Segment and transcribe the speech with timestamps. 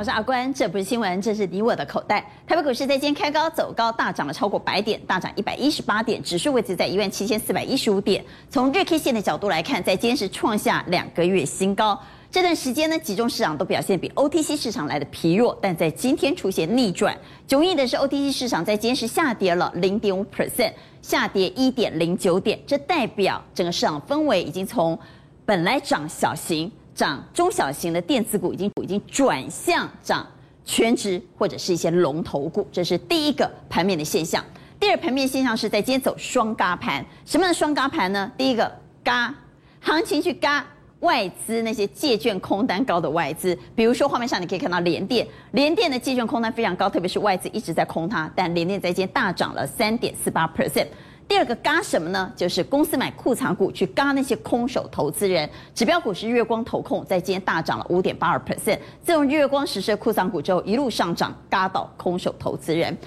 [0.00, 2.24] 我是阿关，这不是新闻，这是你我的口袋。
[2.46, 8.24] 台北股市在今天开高走高，大涨了超过百点，大涨一百一十八点，指数位置在一万七千四百一十五点。
[8.48, 12.00] 从日 K 线的角度来看，在今天是创下两个月新高。
[12.30, 17.14] 这段时间呢，集中市场都表现比 OTC 市场来的疲弱，但在今天出现逆转。
[17.46, 20.72] 迥异的是，OTC 市场在今天是下跌了零点五 percent，
[21.02, 24.98] 下跌一点零九点，这代表整个市场氛围已经从
[25.44, 26.72] 本来涨小型。
[26.94, 30.26] 涨中小型的电子股已经已经转向涨
[30.64, 34.44] 全值或者是一些龙头股，这是第一个盘面的现象。
[34.78, 38.30] 第二盘面现象是在今天走双轧盘，什么样的双轧盘呢？
[38.36, 38.70] 第一个
[39.04, 39.34] 轧
[39.80, 40.62] 行情去轧
[41.00, 50.86] 外资那些借券空单高的外资，比如说画面上你可以看到联电，联电的借券空单非常高，特别是外资一直在空它，但联电在今天大涨了三点四八 percent。
[51.30, 52.32] 第二个嘎什么呢？
[52.34, 55.48] 就是公司买库藏股去嘎那些空手投资人。
[55.72, 58.76] 指标股是月光投控，在今天大涨了五点八二 percent。
[59.00, 62.98] 自从月光实施库藏股之后，一路上涨，嘎倒空手投资人。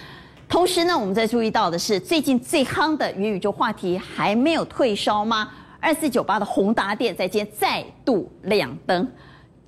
[0.48, 5.52] 同时呢，我们在注意到的是，最近最夯的元宇宙话题还没有退烧吗？
[5.82, 9.06] 二四九八的宏达电在今天再度亮灯。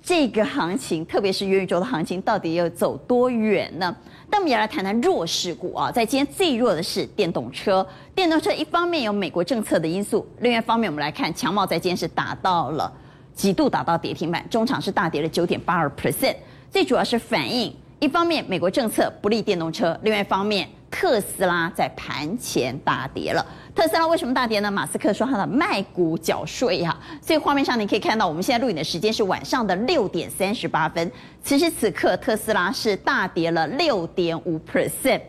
[0.00, 3.94] 这个行情，特别是元宇宙的行情，到底要走多远呢？
[4.28, 7.86] 那我们也来谈谈弱势股啊，在今天最弱的是电动车。
[8.14, 12.92] 电动车一方面有美国政策的因素，另外一方面我们来看强茂在今天是达到了
[13.34, 16.36] 几度达到跌停板，中场是大跌了九点八二 percent。
[16.70, 23.44] 最主要是反映一方面美国政策不利电动车，另外一方面特斯拉在盘前大跌了。
[23.74, 24.70] 特斯拉为什么大跌呢？
[24.70, 31.12] 马斯克说他的卖股缴税哈，所以画面上你可以看到，我们现在录影的时间是晚上的六点三十八分。
[31.42, 35.20] 此时此刻，特斯拉是大跌了六点五 percent，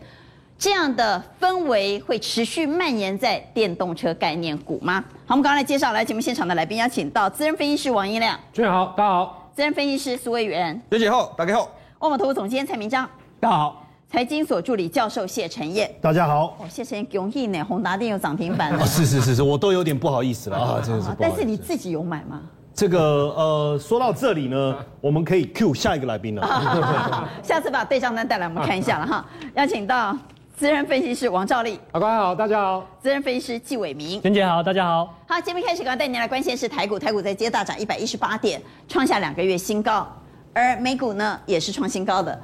[0.58, 5.04] 这样的氛围会持续蔓延在电动车概念股吗？
[5.26, 13.06] 好，我们刚刚来介绍来节目现场的来宾，邀请到资深分析师王一亮，主持人好，大家好；资深分析师苏魏源，学姐好，大家好；万宝投顾总监蔡明章，
[13.38, 13.87] 大家好。
[14.10, 16.56] 财经所助理教授谢晨彦，大家好。
[16.58, 18.82] 哦，谢晨彦恭喜呢，宏达电有涨停板了。
[18.82, 21.10] 哦，是是是是，我都有点不好意思了啊，真的是。
[21.20, 22.40] 但是你自己有买吗？
[22.72, 22.98] 这个
[23.36, 27.28] 呃，说到这里呢，我们可以 Q 下一个来宾了。
[27.42, 29.26] 下次把对账单带来，我们看一下了哈。
[29.56, 30.16] 邀请到
[30.56, 32.86] 资深分析师王兆立，阿官好，大家好。
[33.02, 35.14] 资深分析师纪伟明，娟姐好，大家好。
[35.26, 38.58] 好，节目开始，刚刚带您来关心的是台股，台股在接大涨一百一十八点，
[38.88, 40.10] 创下两个月新高，
[40.54, 42.40] 而美股呢也是创新高的。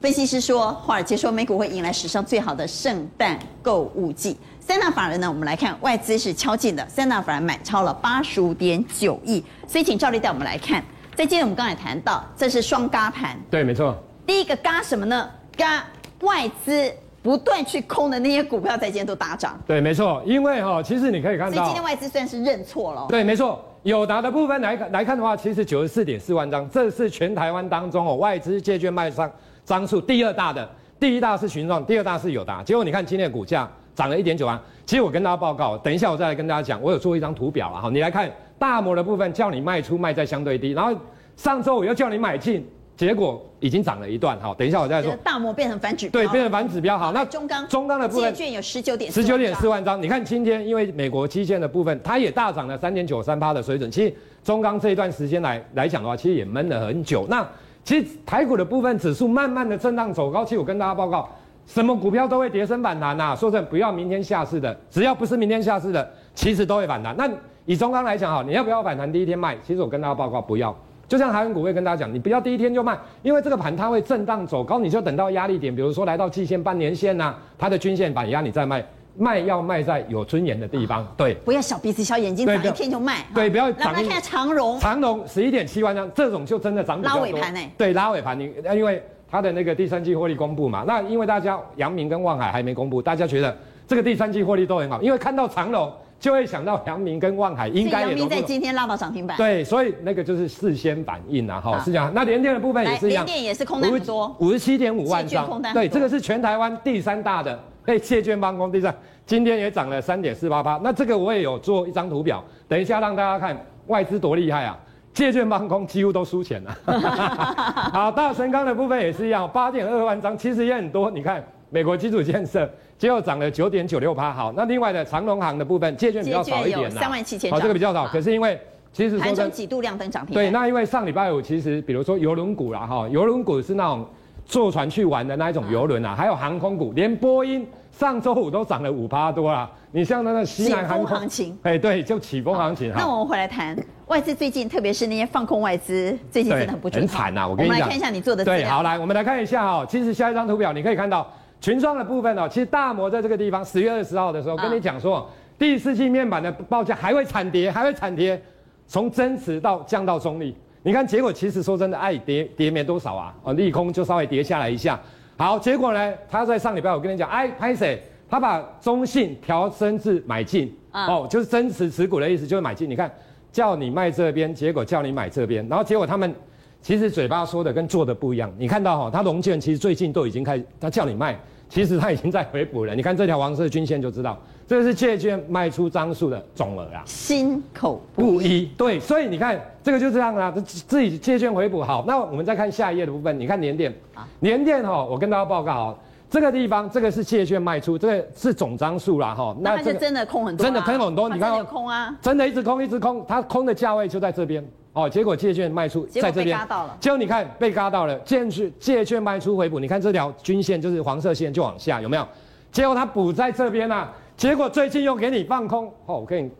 [0.00, 4.36] 分析师说，华尔街说美股会迎来史上最好的圣诞购物季。
[4.60, 9.42] 三大法人呢，我们来看外资是敲进的，三大法人买超了八十五点九亿。
[9.66, 10.84] 所以请赵丽带我们来看，
[11.14, 13.38] 在今天我们刚才谈到，这是双嘎盘。
[13.50, 13.96] 对，没错。
[14.26, 15.28] 第一个嘎什么呢？
[15.56, 15.82] 嘎
[16.20, 16.92] 外资
[17.22, 19.58] 不断去空的那些股票，在今天都大涨。
[19.66, 20.22] 对，没错。
[20.26, 23.06] 因为哈，其实你可以看到，所以今天外资算是认错了。
[23.08, 23.64] 对，没错。
[23.82, 29.30] 友达的部分来看来看的话，其实九十四点四万张，这是全台湾当中哦外资借券卖上。
[29.66, 30.66] 张数第二大的，
[31.00, 32.62] 第一大是群创，第二大是友达。
[32.62, 34.58] 结果你看今天的股价涨了一点九万。
[34.86, 37.90] 其实我跟大家报告，等一下我再来跟大家讲，我有做一张图表了哈。
[37.92, 40.96] 你来看大摩的部分，叫你卖出卖在相对低，然后
[41.36, 42.64] 上周我又叫你买进，
[42.96, 44.54] 结果已经涨了一段哈。
[44.56, 45.12] 等一下我再说。
[45.24, 46.22] 大摩变成反指标。
[46.22, 46.96] 对，变成反指标。
[46.96, 50.00] 好，那中钢中钢的部分借券有十九点十九点四万张。
[50.00, 53.90] 你看今天因为美国基建的部分，它也大涨了三点九三趴的水准。
[53.90, 57.26] 其实中钢这一段时间来来讲的话，其实也闷了很久。
[57.28, 57.44] 那
[57.86, 61.28] 其实台股的部分指数慢慢的震荡走高，其实我跟大家报告，
[61.66, 63.36] 什么股票都会跌升反弹呐、啊。
[63.36, 67.16] 说真的，不要明天下市的，只要不是明天下市的，其实都会反弹。
[67.16, 67.30] 那
[67.64, 69.56] 以中钢来讲哈，你要不要反弹第一天卖？
[69.64, 70.76] 其实我跟大家报告，不要。
[71.06, 78.84] 就像台湾股会跟大家讲，你不要第一天就卖，因为这个盘它会震荡走高，你就等到压力点，比如说来到季线、半年线呐、它的均线反压，你再卖。
[79.18, 83.24] 卖要卖在有尊严的地方，对，不要小鼻子小眼睛，涨一天就卖。
[83.34, 83.68] 对，不要。
[83.70, 87.00] 来来看长荣，长荣十一点七万张，这种就真的涨。
[87.02, 87.60] 拉尾盘呢？
[87.78, 88.38] 对，拉尾盘。
[88.38, 93.56] 你因为它的那个第三季获利公布嘛，那因为大家阳明跟望海还没公布，大家觉得
[93.86, 98.08] 这个第三季获利都很好，因为看到长荣就会想到阳明跟望海应该也。
[98.08, 99.36] 阳明在今天拉到涨停板。
[99.36, 102.12] 对，所以那个就是事先反应啊，哈，是这样。
[102.14, 105.62] 那联电的部分也是一样，联电也是空单很多，五十七点五万张。
[105.72, 107.58] 对，这个是全台湾第三大的。
[107.86, 108.92] 哎，借券帮工地上，
[109.24, 110.78] 今天也涨了三点四八八。
[110.82, 113.56] 那这个我也有做一张图表，等一下让大家看
[113.86, 114.76] 外资多厉害啊！
[115.14, 116.76] 借券帮工几乎都输钱了。
[117.92, 121.10] 好，大神钢的部分也是一样，八点二万张，其实也很多。
[121.10, 122.68] 你看美国基础建设，
[122.98, 124.32] 结果涨了九点九六趴。
[124.32, 128.06] 好，那另外的长隆行的部分，借券比较少一点三万七千好，这个比较少。
[128.08, 128.60] 可是因为
[128.92, 130.34] 其实说盘中几度亮灯涨停。
[130.34, 134.04] 对，那因为上礼拜五其实比如说游轮股啦哈，游轮股是那种。
[134.46, 139.68] 坐船去玩的那一种游轮啊，还有航空股，连波音上周五都涨了五趴多啦。
[139.90, 142.92] 你像那个西南航空，行情，哎，对，就起风行情。
[142.94, 143.76] 那我们回来谈
[144.06, 147.48] 外资最近，特别是那些放空外资，最近真的很不很惨呐。
[147.48, 148.44] 我跟你讲，我们来看一下你做的。
[148.44, 149.84] 对，好，来，我们来看一下哦。
[149.88, 151.26] 其实下一张图表你可以看到
[151.60, 152.48] 群创的部分哦。
[152.48, 155.26] 其实大摩在这个地方十月二十号的时候跟你讲说，嗯、
[155.58, 158.40] 第四季面板的报价还会惨跌，还会惨跌，
[158.86, 160.54] 从增持到降到中立。
[160.86, 164.96] 你看结果，其实说真的，哎，跌跌没多少啊，哦，利空就稍微跌下来一下。
[165.36, 168.00] 好，结果呢，他在上礼拜我跟你讲，哎，拍谁？
[168.30, 172.88] 他把中信调升至买进，嗯、哦，就是增持持股的意思，就是买进。
[172.88, 173.12] 你看，
[173.50, 176.32] 叫你卖这边，结果叫你买这边，然后结果他们
[176.80, 178.48] 其实嘴巴说的跟做的不一样。
[178.56, 181.36] 你看到哈、哦，他融券其实最近都已经开始，他叫你卖，
[181.68, 182.94] 其实它已经在回补了。
[182.94, 188.66] 你看这条黄色均线就知道，这个是借券卖出张数的总额啊，心口不一。
[188.76, 192.04] 对，所以你看这个就这样啊，自己借券回补好。
[192.06, 193.94] 那我们再看下一页的部分，你看年电，
[194.40, 195.98] 年电哈，我跟大家报告好。
[196.28, 199.56] 这个地方，这个是借券卖出，这个是总张数啦，哈。
[199.60, 201.28] 那就真的空很多，真的空很多。
[201.28, 204.64] 你看，有空啊，真的一直空，一直空，它空的价位就在这边，
[204.96, 205.08] 哦。
[205.08, 206.58] 结果借券卖出在这边，
[206.98, 212.26] 结果你看被嘎到了，借券借券卖出回补，你看这条均线就是黄色线就往下，有没有？
[212.72, 216.50] 结果它补在这边啊，结果最近又给你放空，哦，我跟你，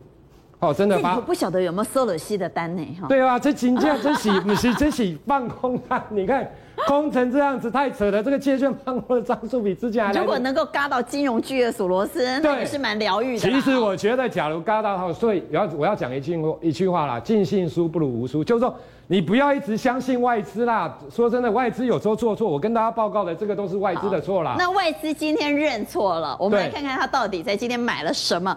[0.59, 1.15] 哦，真的吗。
[1.17, 2.97] 我不晓得有没有收了息的单呢？
[3.01, 3.07] 哈。
[3.07, 6.49] 对啊，这金价真喜不是真喜放空啊，你看。
[6.85, 10.13] 空成这样子太扯了，这个借券放空的张数比之前还。
[10.13, 13.39] 如果能够嘎到金融巨鳄索罗斯，那也是蛮疗愈的。
[13.39, 18.73] 其实我觉得，假如嘎到它，所以要我要讲一句一句话啦，尽信书不如无书，就是说
[19.07, 20.95] 你不要一直相信外资啦。
[21.09, 24.55] 说真的，外资有时候做错，我跟大家报告的这个都是外资的错啦。
[24.57, 28.55] 那外资今天认错了，我们来看看他到底在今天买了什么。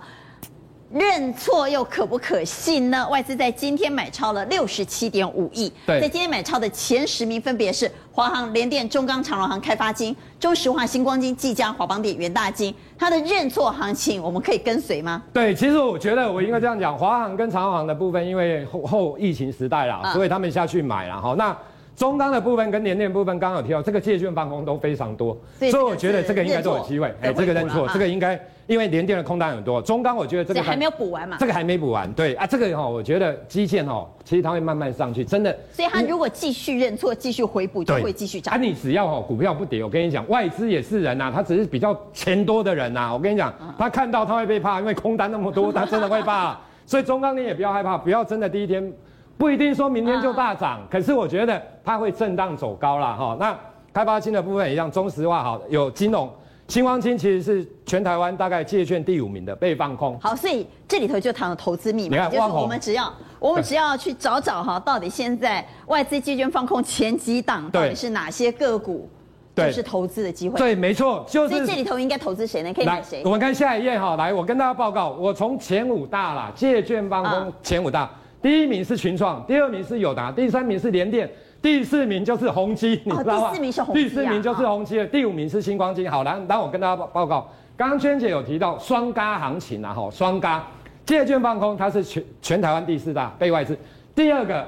[0.93, 3.09] 认错又可不可信呢？
[3.09, 5.73] 外资在今天买超了六十七点五亿。
[5.87, 12.75] 对，在今天买超的前十名分别是华航、联电、中钢、长荣航、开发金、中石化、星光金、技嘉、华邦电、元大金。
[12.99, 15.23] 它的认错行情，我们可以跟随吗？
[15.33, 21.37] 对，其实我觉得我应该这样讲，华航跟长荣航的部分，因为后后疫情时代啦，所以他们下去买了哈。
[21.39, 21.57] 那
[21.95, 25.39] 中钢的部分跟联电部分，刚刚有提到，这个借券放空都非常多，
[25.71, 27.15] 所以我觉得这个应该都有机会。
[27.23, 28.41] 哎，这个认错，这个应该。
[28.71, 35.53] 因为联电的空单很多，中钢我觉得这个还，还没有补完嘛，这个还没补完，对啊，这个哈，我觉得基建哈，其实它会慢慢上去，真的。
[35.73, 38.55] 所以它如果继续认错，继续回补，就会继续涨。
[38.55, 46.57] 啊，你只要哈股票不跌，我跟你讲，外资也是人呐、啊，他只是比较钱多的人呐、啊，我跟你讲，他看到他会被怕，因为空单那么多，他真的会怕。
[46.87, 48.93] 所以中钢你也不要害怕，不要真的第一天
[49.37, 53.37] 不一定说明天就大涨，可是我觉得它会震荡走高了哈。
[53.41, 53.59] 那
[53.93, 56.31] 开发新的部分一样，中石化好有金融。
[56.71, 60.17] 新光金其实是全台湾大概借券第五名的被放空。
[60.21, 69.11] 好，所以这里头就谈了投资密码，就是我们只要我们只要去找找哈，到底现在外资借券放空前几档到底是哪些个股，
[69.57, 70.57] 就是投资的机会。
[70.57, 71.57] 对，没错，就是。
[71.57, 72.73] 所以这里头应该投资谁呢？
[72.73, 73.23] 可以买谁？
[73.25, 81.29] 我们看下一页哈，来，我跟大家报告，我从前五大啦，借券放空前五大，嗯、第一名是群创，第二名是友达，第三名是联电。
[81.63, 83.51] 第四名就是宏基，你知道吗？
[83.51, 85.07] 第四名是宏碁，第四名就是宏基的。
[85.07, 86.11] 第五名是星光金。
[86.11, 90.61] 好，来，当我跟大家报报告，刚刚娟姐有提到双轧行情啊，哈，双轧
[91.05, 93.77] 借券放空，它是全全台湾第四大被外资。
[94.15, 94.67] 第二个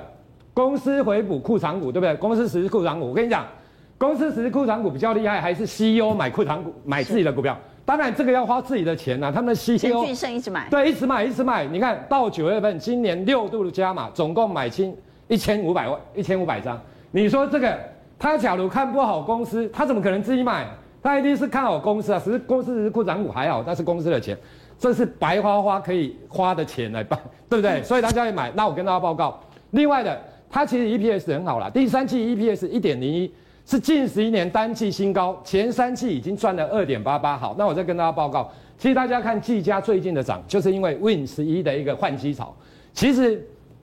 [0.52, 2.14] 公司回补库藏股，对不对？
[2.16, 3.46] 公司实施库藏股，我跟你讲，
[3.96, 7.56] 公司实施库藏股比较厉害，还是 CEO 买库藏股，买自己的股票。
[7.86, 11.64] 当然这个要花自己的钱呐、啊，他们的 CEO 一直买，对，一直买，一直买。
[11.64, 14.94] 你看到九月份，今年六度的加码，总共买清。
[15.32, 16.78] 一千五百万，一千五百张。
[17.10, 17.74] 你说这个，
[18.18, 20.68] 他假如看不好公司，他怎么可能自己买？
[21.02, 22.20] 他一定是看好公司啊。
[22.22, 24.36] 只是公司只是库藏股还好，但是公司的钱，
[24.78, 27.82] 这是白花花可以花的钱来办， 对不对？
[27.82, 28.52] 所以大家要买。
[28.54, 30.20] 那我跟大家报告，另外的，
[30.50, 33.32] 它其实 EPS 很好啦，第三季 EPS 一点零一，
[33.64, 37.38] 是近十一年单季新高，前三季已经赚了二点八八。
[37.38, 42.54] 好，那我再跟大家报告，其实大家看技嘉最近的涨，就是因为 Win 十一的一个换机潮，
[42.92, 43.42] 其实。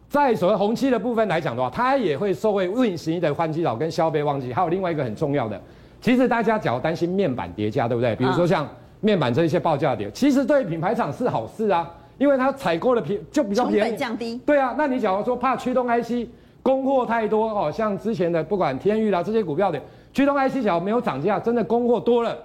[0.10, 5.62] 在所谓红期的部分来讲的话，它也会受惠十一的换机潮跟消费旺季，还有另外一个很重要的，
[6.01, 8.16] 其实大家只要担心面板叠加，对不对？
[8.16, 8.68] 比如说像
[9.01, 11.88] 面板这一些报价跌，其实对品牌厂是好事啊，
[12.18, 14.42] 因为它采购的便就比较便宜，成本降低。
[14.48, 16.28] 对啊，那你假如说怕驱动 IC
[16.63, 19.80] 供货太多哦，像之前的不管天域啦这些股票的
[20.12, 22.36] 驱动 IC 假如没有涨价，真的供货多了。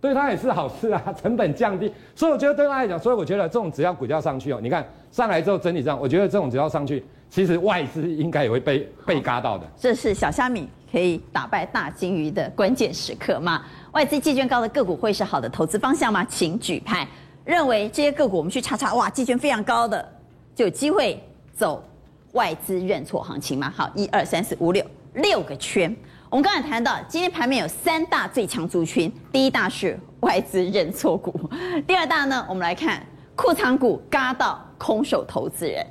[0.00, 9.66] 对他也是好事啊，成本降低，所以我觉得对他来讲，所以我觉得这种只要股价上去哦，你看上来之后整体上，我觉得这种只要上去，其实外资应该也会被被嘎到的。
[9.76, 13.62] 这是小虾米可以打败大鲸鱼的关键时刻吗？
[13.92, 16.24] 外资借券高的个股会是好的投资方向吗？
[16.24, 17.06] 请举牌。
[17.44, 20.06] 认为这些个股我们去查查，哇，借券非常高的，
[20.54, 21.20] 就有机会
[21.52, 21.82] 走
[22.32, 23.72] 外资认错行情吗？
[23.74, 25.94] 好，一二三四五六六个圈。
[26.30, 31.34] 我们刚才谈到，今天盘面有三大最强族群，第一大是外资认错股，
[31.88, 35.84] 第二大呢，我们来看库藏股嘎到空手投资人。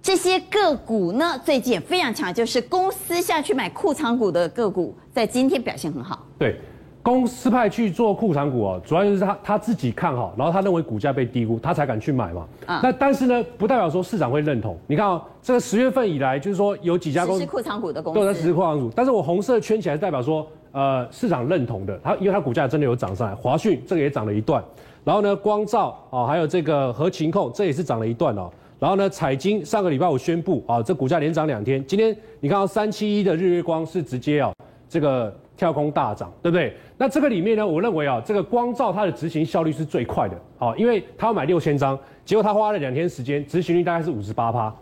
[0.00, 6.26] 这些个股呢，最近也非常强，就是公司下去买库藏股的个股，在今天表现很好。
[6.38, 6.58] 对，
[7.06, 12.44] 公司派去做库藏股哦，主要就是他他自己看好，然后他认为股价被低估，他才敢去买嘛。
[12.66, 14.76] 啊，那但是呢，不代表说市场会认同。
[14.88, 24.60] 你看哦，这个十月份以来，就是说有几家公司是库藏股的公司，对，是实施库藏股，但是我红色圈起来代表说，呃，市场认同的，它因为它股价真的有涨上来，华讯这个也涨了一段，
[25.04, 28.50] 然后呢，光照哦，还有这个和情控，这也是涨了一段哦。
[28.80, 31.86] 然后呢，彩晶上个礼拜我宣布啊，这股价连涨两天。
[31.86, 34.52] 今天你看到三七一的日月光是直接啊，
[34.88, 36.76] 这个跳空大涨，对不对？
[36.96, 44.74] 那这个里面呢，我认为啊，这个光照它的执行效率是最快的啊，因为它要买六千张，结果它花了两天时间，执行率大概是五十八趴。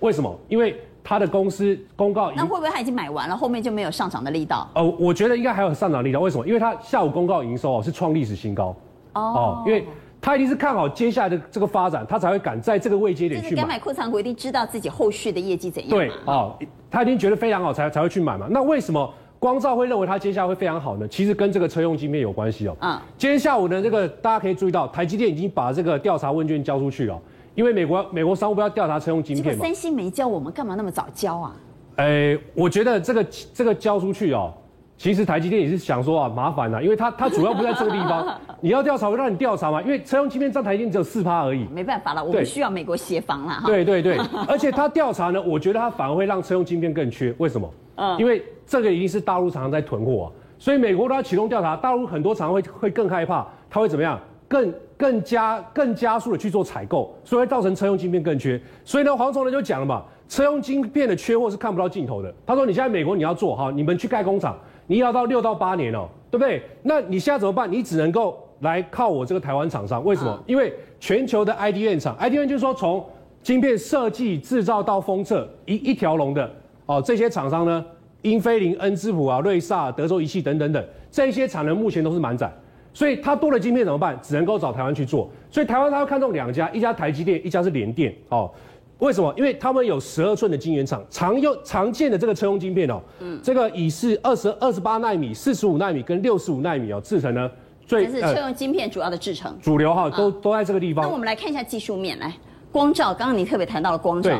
[0.00, 0.38] 为什么？
[0.48, 4.68] 因为它的公司公告，那会不会它已经买完了，后面就没有上涨的力道？
[4.74, 6.20] 呃，我觉得应该还有上涨力道。
[6.20, 6.46] 为什么？
[6.46, 8.76] 因为它下午公告营收哦是创历史新高
[9.14, 9.84] 哦，因为。
[10.18, 13.56] 他一定是看好接下来的这个发展，他才会敢在这个位阶点去买。
[13.62, 15.90] 敢买库藏股，一定知道自己后续的业绩怎样。
[15.90, 16.58] 对啊、哦，
[16.90, 18.48] 他一定觉得非常好，才才会去买嘛。
[18.50, 21.06] 那为什么光照会认为它接下来会非常好呢？
[21.08, 22.76] 其实跟这个车用晶片有关系哦。
[22.80, 22.98] 嗯。
[23.18, 27.20] 今天下午呢，这个大家可以注意到，台积电已经把这个调查问卷交出去了，
[27.54, 29.62] 因为美国美国商务部要调查车用晶片嘛。
[29.62, 31.56] 三星没交，我们干嘛那么早交啊？
[31.96, 33.24] 哎，我觉得这个
[33.54, 34.52] 这个交出去哦。
[34.98, 43.62] 其实台积电也是想说啊，麻烦啊，因为它它主要不在这个地方， 你要调查会让你调查嘛，因为车用晶片占台积电只有四趴而已，没办法了，我们需要美国协防了。
[43.66, 47.70] 对对对，而且它调查呢，我觉得它反而会让车用晶片更缺，为什么？
[47.96, 50.26] 嗯，因为这个一定是大陆常常在囤货啊，
[50.58, 54.20] 所以美国都要启动调查，大陆很多厂商会会更害怕，它会怎么样？
[54.48, 58.60] 更更加更加速的去做采购，所以会造成车用晶片更缺。
[58.84, 62.32] 所以呢，黄崇仁就讲了嘛，车用晶片的缺货是看不到尽头的。
[62.46, 64.56] 他说，你现在美国你要做哈，你们去盖工厂。
[64.88, 66.62] 你要到六到八年哦，对不对？
[66.84, 67.68] 那你现在怎么办？
[67.70, 70.04] 你只能够来靠我这个台湾厂商。
[70.04, 70.30] 为什么？
[70.30, 73.04] 啊、因为全球的 IDM 厂，IDM 就是说从
[73.42, 76.48] 晶片设计、制造到封测一一条龙的
[76.86, 77.02] 哦。
[77.04, 77.84] 这些厂商呢，
[78.22, 82.52] 英飞凌、恩智浦啊、瑞萨、德州仪器等等等，这些产能目前都是满载。
[82.94, 84.18] 所以它多了晶片怎么办？
[84.22, 85.30] 只能够找台湾去做。
[85.50, 88.50] 所以台湾它要看中两家，一家台积电，一家是联电哦。
[88.98, 89.30] 为什么？
[89.36, 97.50] 因为他们有十二寸的晶圆厂，常用常见的这个车用晶片哦，嗯，这个以是二十二十八纳米、四十五纳米跟六十五纳米哦制成呢，
[97.86, 101.04] 最是车用晶片主要的制程，呃、主流哈都都在这个地方。
[101.04, 102.32] 那我们来看一下技术面，来
[102.72, 104.30] 光照，刚刚你特别谈到了光罩。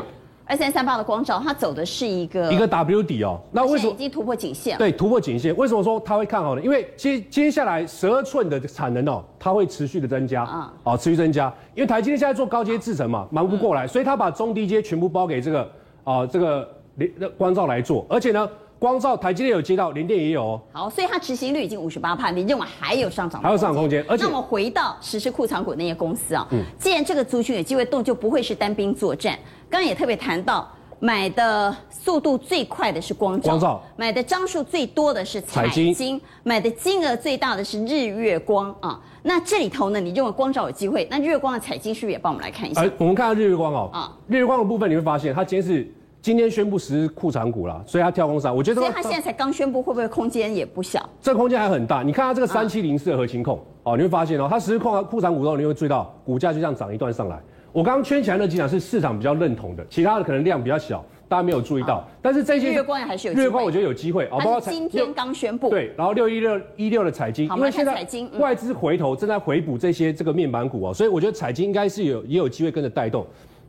[0.47, 3.39] 二三三八的光照，它走的是一个一个 W 底哦。
[3.51, 4.77] 那为什么已经突破颈线？
[4.77, 5.55] 对，突破颈线。
[5.57, 6.61] 为什么说它会看好呢？
[6.61, 11.53] 因为接接下来十二寸的产能哦，它会持续的增加啊，哦，持续增加。
[11.75, 15.71] 因为台积电现在做高阶制程嘛，忙不过来，所以它把中低阶全部包给这个
[16.03, 18.49] 啊这个联光照来做，而且呢。
[18.79, 20.61] 光照台积电有接到，联电也有哦。
[20.71, 23.41] 好，所以它执行率已经五十八帕，你认为还有上涨？
[23.41, 24.05] 还有上涨空间。
[24.07, 29.35] 而且，那我们回到实施库藏股那些公司啊，嗯，既然这个族群有机会动，就不会是单兵作战。
[29.69, 30.67] 刚刚也特别谈到，
[30.99, 38.99] 买的速度最快的是光照，光照买的张数最多的是彩金，买的金额最大的是日月光啊。
[39.23, 41.05] 那这里头呢，你认为光照有机会？
[41.11, 42.89] 那日月光的彩金是不是也帮我们来看一下？
[42.97, 45.93] 我们看到日月光哦，啊，日月光的部分你会发现，它今天是。
[46.19, 48.81] 今天宣布实施库藏股了，所以它跳空上，我觉得。
[48.81, 51.07] 所以它现在才刚宣布，会不会空间也不小？
[51.21, 52.03] 这空间还很大。
[52.03, 57.39] 你看它这个三七零四的合勤控哦，你会发现哦，它实施库库藏股之后，你会注意到股价就这样涨一段上来。
[57.77, 62.03] 我刚刚圈起来那几档是市场比较认同的，其他的可能量比较小，大家没有注意到。
[62.23, 65.69] 但是这些月光还是有机会，月光我觉得有机会哦，包括今天刚宣布。
[65.69, 68.03] 对，然后六一六一六的彩晶，因为现在
[68.39, 73.23] 外资回头正在回补这些这个面板股哦，所以我觉得彩晶应该是有也有机会跟着带动。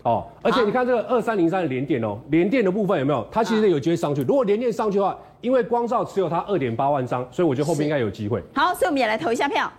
[0.04, 3.26] 哦，而且你看这个二三零三的联电哦，联电的部分有没有？
[3.30, 4.22] 它其实有机会上去。
[4.22, 8.42] 如果联电上去的话，因为光照持有它二点八万张，所以我觉得后面应该有机会。
[8.54, 9.70] 好，所以我们也来投一下票，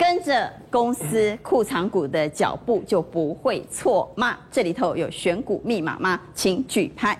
[0.00, 4.34] 跟着公司库藏股的脚步就不会错吗？
[4.50, 6.18] 这里头有选股密码吗？
[6.34, 7.14] 请举牌。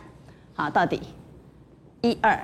[0.55, 0.99] 好，到底
[2.01, 2.41] 一二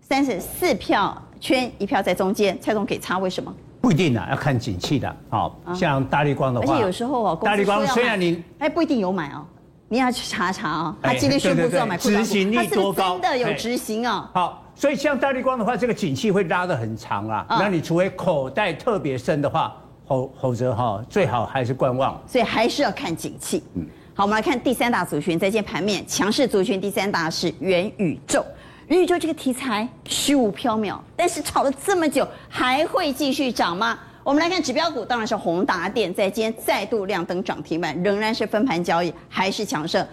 [0.00, 3.54] 三十四票，圈一票在中间，蔡总给差，为什么？
[3.82, 5.14] 不一定啊，要看景气的。
[5.28, 9.44] 好，像大力光的话，而且有时候哦，大力光虽然你哎不一定有买哦，
[9.90, 10.96] 你要去查查哦。
[11.02, 13.18] 他今天宣布是要买，执行力多高？
[13.18, 14.30] 真的有执行哦。
[14.32, 17.44] 好，所以像大立光的话，这个景气会拉得很长啊。
[17.48, 22.16] 那你除非口袋特别深的话，否否则哈，最好还是观望。
[22.28, 23.60] 所以还是要看景气。
[23.74, 28.46] 嗯，好，我们来看第三大族群，在今天盘面强势族群，第三大是元宇宙。
[28.86, 33.98] 元宇宙这个题材虚无缥缈，但是炒了这么久，还会继续涨吗？
[34.22, 40.06] 我们来看指标股，当然是宏达电，在今天再度亮灯涨停板，仍然是分盘交易，还是强势。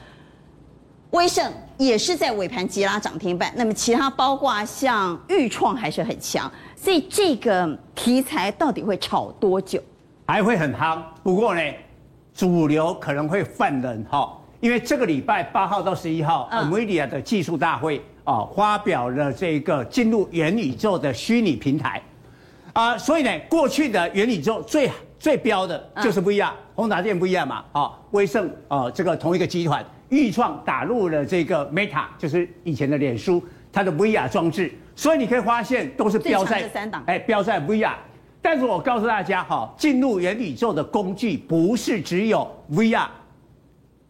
[1.15, 9.81] 威盛也是在尾盘急拉涨停板，那么其他包括像钰创还是很强，所以这个题材到底会炒多久？
[10.27, 11.62] 还会很夯，不过呢，
[12.34, 22.03] 主流可能会犯人哈，因为这个礼拜八号到十一号，NVIDIA 的技术大会啊，发表了这个进入元宇宙的虚拟平台
[22.74, 37.93] 啊，所以呢，过去的元宇宙最最标的就是不一样宏达电不一样嘛，啊，威盛啊，这个同一个集团，钰创打入了这个 Meta，就是以前的脸书，它的 VR 装置，所以你可以发现都是标在三档，哎，标在 VR。
[38.41, 43.07] 但是我告诉大家哈，进入元宇宙的工具不是只有 VR，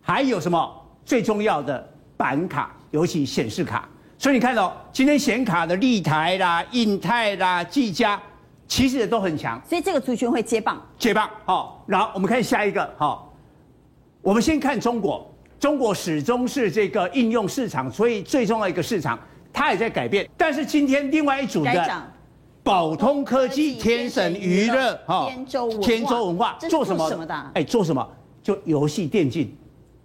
[0.02, 3.88] 还有什么最重要的板卡，尤其显示卡。
[4.18, 8.22] 所以你看到今天显卡的立台啦、印泰啦、技嘉，
[8.68, 9.62] 其实也都很强。
[9.68, 11.30] 所以这个族群会接棒，接棒。
[11.46, 12.94] 好，然后我们看下一个。
[12.98, 13.34] 好，
[14.22, 15.34] 我们先看中国，
[15.66, 19.18] 中国始终是这个应用市场，所以最重要的一个市场，
[19.52, 20.30] 它也在改变。
[20.38, 22.04] 但是今天另外一组的。
[22.62, 25.28] 宝通科技、天神娱乐、哈、
[25.82, 27.10] 天舟文化做什么？
[27.10, 27.52] 什么的？
[27.56, 28.08] 哎，做什么？
[28.44, 29.52] 就游戏电竞。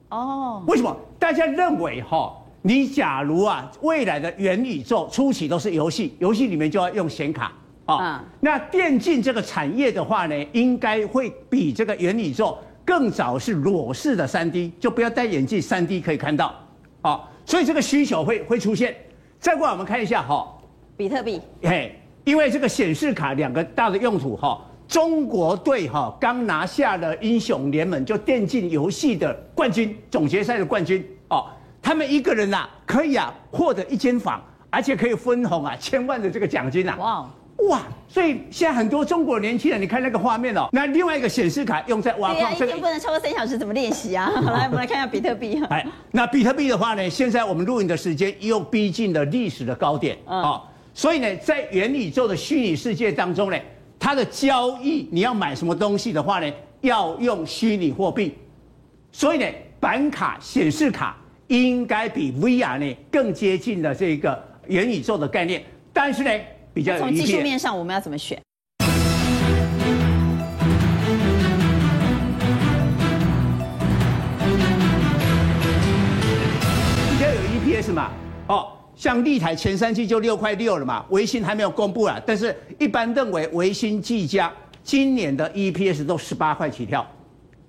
[0.09, 0.65] 哦。
[0.67, 0.97] 为什么？
[1.19, 7.53] 大家认为哈，你假如啊，未来的元宇宙初期都是游戏，游戏里面就要用显卡
[7.85, 8.25] 啊。
[8.41, 12.57] 那电竞这个产业的话呢，应该会比这个元宇宙
[12.91, 16.53] 更早是裸视的三 D，就不要戴眼镜，三 D 可以看到。
[17.01, 18.97] 好，所以这个需求会会出现。
[19.39, 20.59] 再过来我们看一下哈，
[20.97, 21.41] 比特币。
[21.63, 21.97] 嘿。
[22.25, 31.47] 因为这个显示卡两个大的用途哈，中国队哈刚拿下了英雄联盟就电竞游戏的冠军，总决赛的冠军哦，
[31.81, 37.31] 他们一个人呐可以啊获得一间房，而且可以分红啊千万的这个奖金呐，哇
[37.69, 44.31] 哇，所以现在很多中国年轻人，你看那个画面哦，那另外一个显示卡用在挖矿，这个不能超过三小时，怎么练习啊？
[44.43, 45.63] 好来，我们来看一下比特币。
[45.69, 50.63] 哎，那比特币的话呢，现在我们录影的时间又逼近了历史的高点啊。
[50.95, 53.57] 所以呢，在元宇宙的虚拟世界当中呢，
[53.99, 58.37] 它的交易你要买什么东西的话呢，要用虚拟货币。
[59.13, 59.47] 所以呢，
[59.79, 65.63] 板卡、显示卡应该比 VR 呢更接近的这个元宇宙的概念。
[65.93, 66.31] 但是呢，
[66.73, 68.41] 比较有从技术面上，我们要怎么选？
[77.11, 77.41] 比较有
[77.81, 78.11] EPS 嘛？
[78.49, 78.77] 哦。
[78.97, 84.53] 像立台前三季就六块六了嘛，维新还没有公布啊，但是一般认为维新技嘉
[84.83, 87.11] 今年的 EPS 都十八块起跳，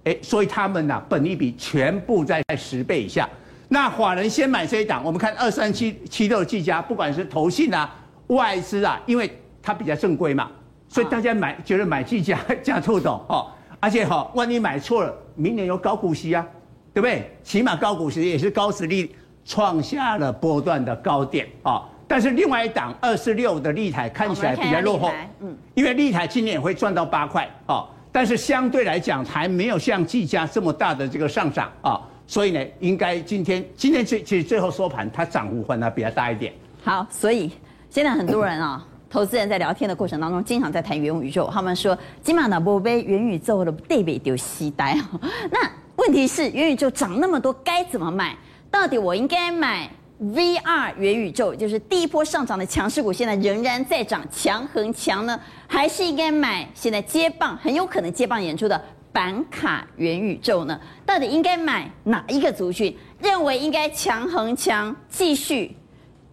[0.03, 3.29] 哎，所以他们呐本益比全部在十倍以下。
[3.69, 7.89] 那法人先买这一档，我们看二三七七六技嘉，不管是投信啊、
[8.35, 10.49] 外资啊，因为它比较正规嘛，
[10.87, 13.47] 所以大家买觉得买技嘉加兔懂哦，
[13.79, 16.45] 而且哈，万一买错了，明年有高股息啊，
[16.93, 17.31] 对不对？
[17.43, 19.15] 起码高股息也是高殖利率。
[19.43, 36.53] 创下了波段的高点啊，但是另外一档二四六的立台看起来比较落后，嗯，因为立台今年也会赚到八块哦，但是相对来讲还没有像技嘉这么大的这个上涨啊，所以呢，应该今天今天最其实最后收盘它涨幅反而比较大一点。
[36.83, 37.51] 好，所以
[37.91, 44.97] 现在很多人啊， 投资人在聊天的过程当中，经常在谈元宇宙，他们说今晚的波杯元宇宙的对比丢西呆，
[45.51, 48.34] 那问题是元宇宙涨那么多该怎么买？
[48.71, 49.89] 到底我应该买
[50.21, 55.38] VR 元宇宙，就是第一波上涨的强势股，现在仍然在涨，强恒强呢？
[55.67, 60.80] 还是应该买现在接棒很有可能接棒演出的板卡元宇宙呢？
[61.06, 62.95] 到底应该买哪一个族群？
[63.19, 65.75] 认为应该强恒强，继续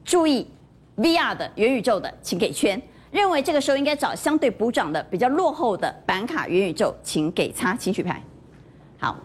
[0.04, 0.46] 注意
[0.98, 2.78] VR 的元宇宙的，请给圈；
[3.10, 8.20] 认为这个时候应该找相对补涨的、比较落后的板卡元宇宙，请给叉，请举牌。
[8.98, 9.16] 好，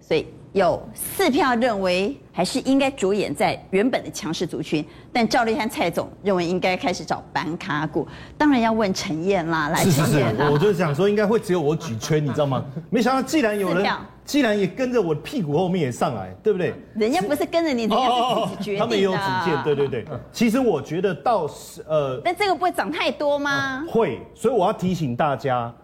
[0.00, 0.26] 所以。
[0.54, 8.06] 有四票认为还是应该着眼在原本的强势族群，但赵丽和蔡总认为应该开始找板卡股。
[8.38, 10.48] 当然要问陈燕啦，来陈燕啦。
[10.48, 12.64] 我就想说，应该会只有我举圈，你知道吗？
[12.88, 13.84] 没想到既然有人，
[14.24, 16.72] 既然也跟着我屁股后面也上来，对不对？
[16.94, 18.78] 人家不是跟着你，人家是自己决定的。
[18.78, 20.04] 他们也有主见，对对对。
[20.30, 23.84] 其实我觉得到是呃，但这个不会涨太多吗？
[23.88, 25.74] 会，所以我要提醒大家，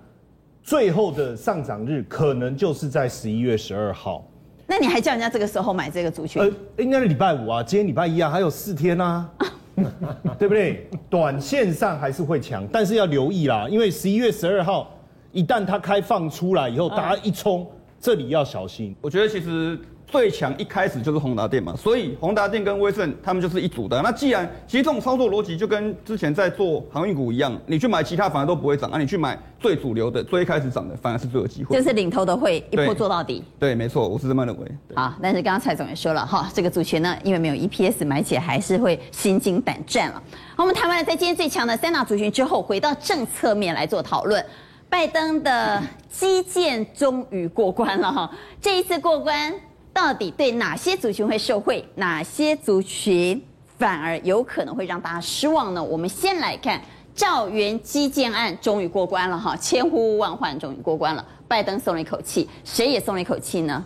[0.63, 4.25] 最后的上涨日可能就是在十一月十二号。
[4.71, 6.41] 那你还叫人家这个时候买这个族群？
[6.41, 6.49] 呃，
[6.85, 9.29] 应该是礼拜五啊，今天礼拜一啊，还有四天啊，
[10.39, 10.89] 对不对？
[11.11, 14.97] 短线上还是会强，但是要留意啦，因为十一月十二号
[15.33, 18.95] 一旦它开放出来以后，大家一冲，这里要小心。
[19.01, 19.77] 我觉得其实。
[20.11, 24.01] 最强一开始就是宏达电嘛，所以宏达电跟威盛他们就是一组的。
[24.03, 31.77] 那既然其实这种操作逻辑就跟之前在做航运股一样，你去买其他反而都不会涨，啊，你去买最主流的、最开始涨的反而是最有机会。
[31.77, 33.45] 就是领头的会一波做到底。
[33.59, 34.67] 对，没错，我是这么认为。
[34.97, 40.23] 好，但是刚刚蔡总也说了哈，这个族群呢，因为没有 EPS 买起来还是会心惊胆战了。
[40.57, 44.45] 我们谈完了在今天最强的三大族群之后，回到政策面来做讨论。
[44.89, 48.29] 拜登的基建终于过关了哈，
[48.61, 49.55] 这一次过关。
[49.93, 53.41] 到底对哪些族群会受惠，哪些族群
[53.79, 55.83] 反而有可能会让大家失望呢？
[55.83, 56.81] 我们先来看
[57.15, 63.85] 赵元基建案终于过关了哈，千呼万唤终于过关了，拜登松了一口气，谁也松了一口气呢？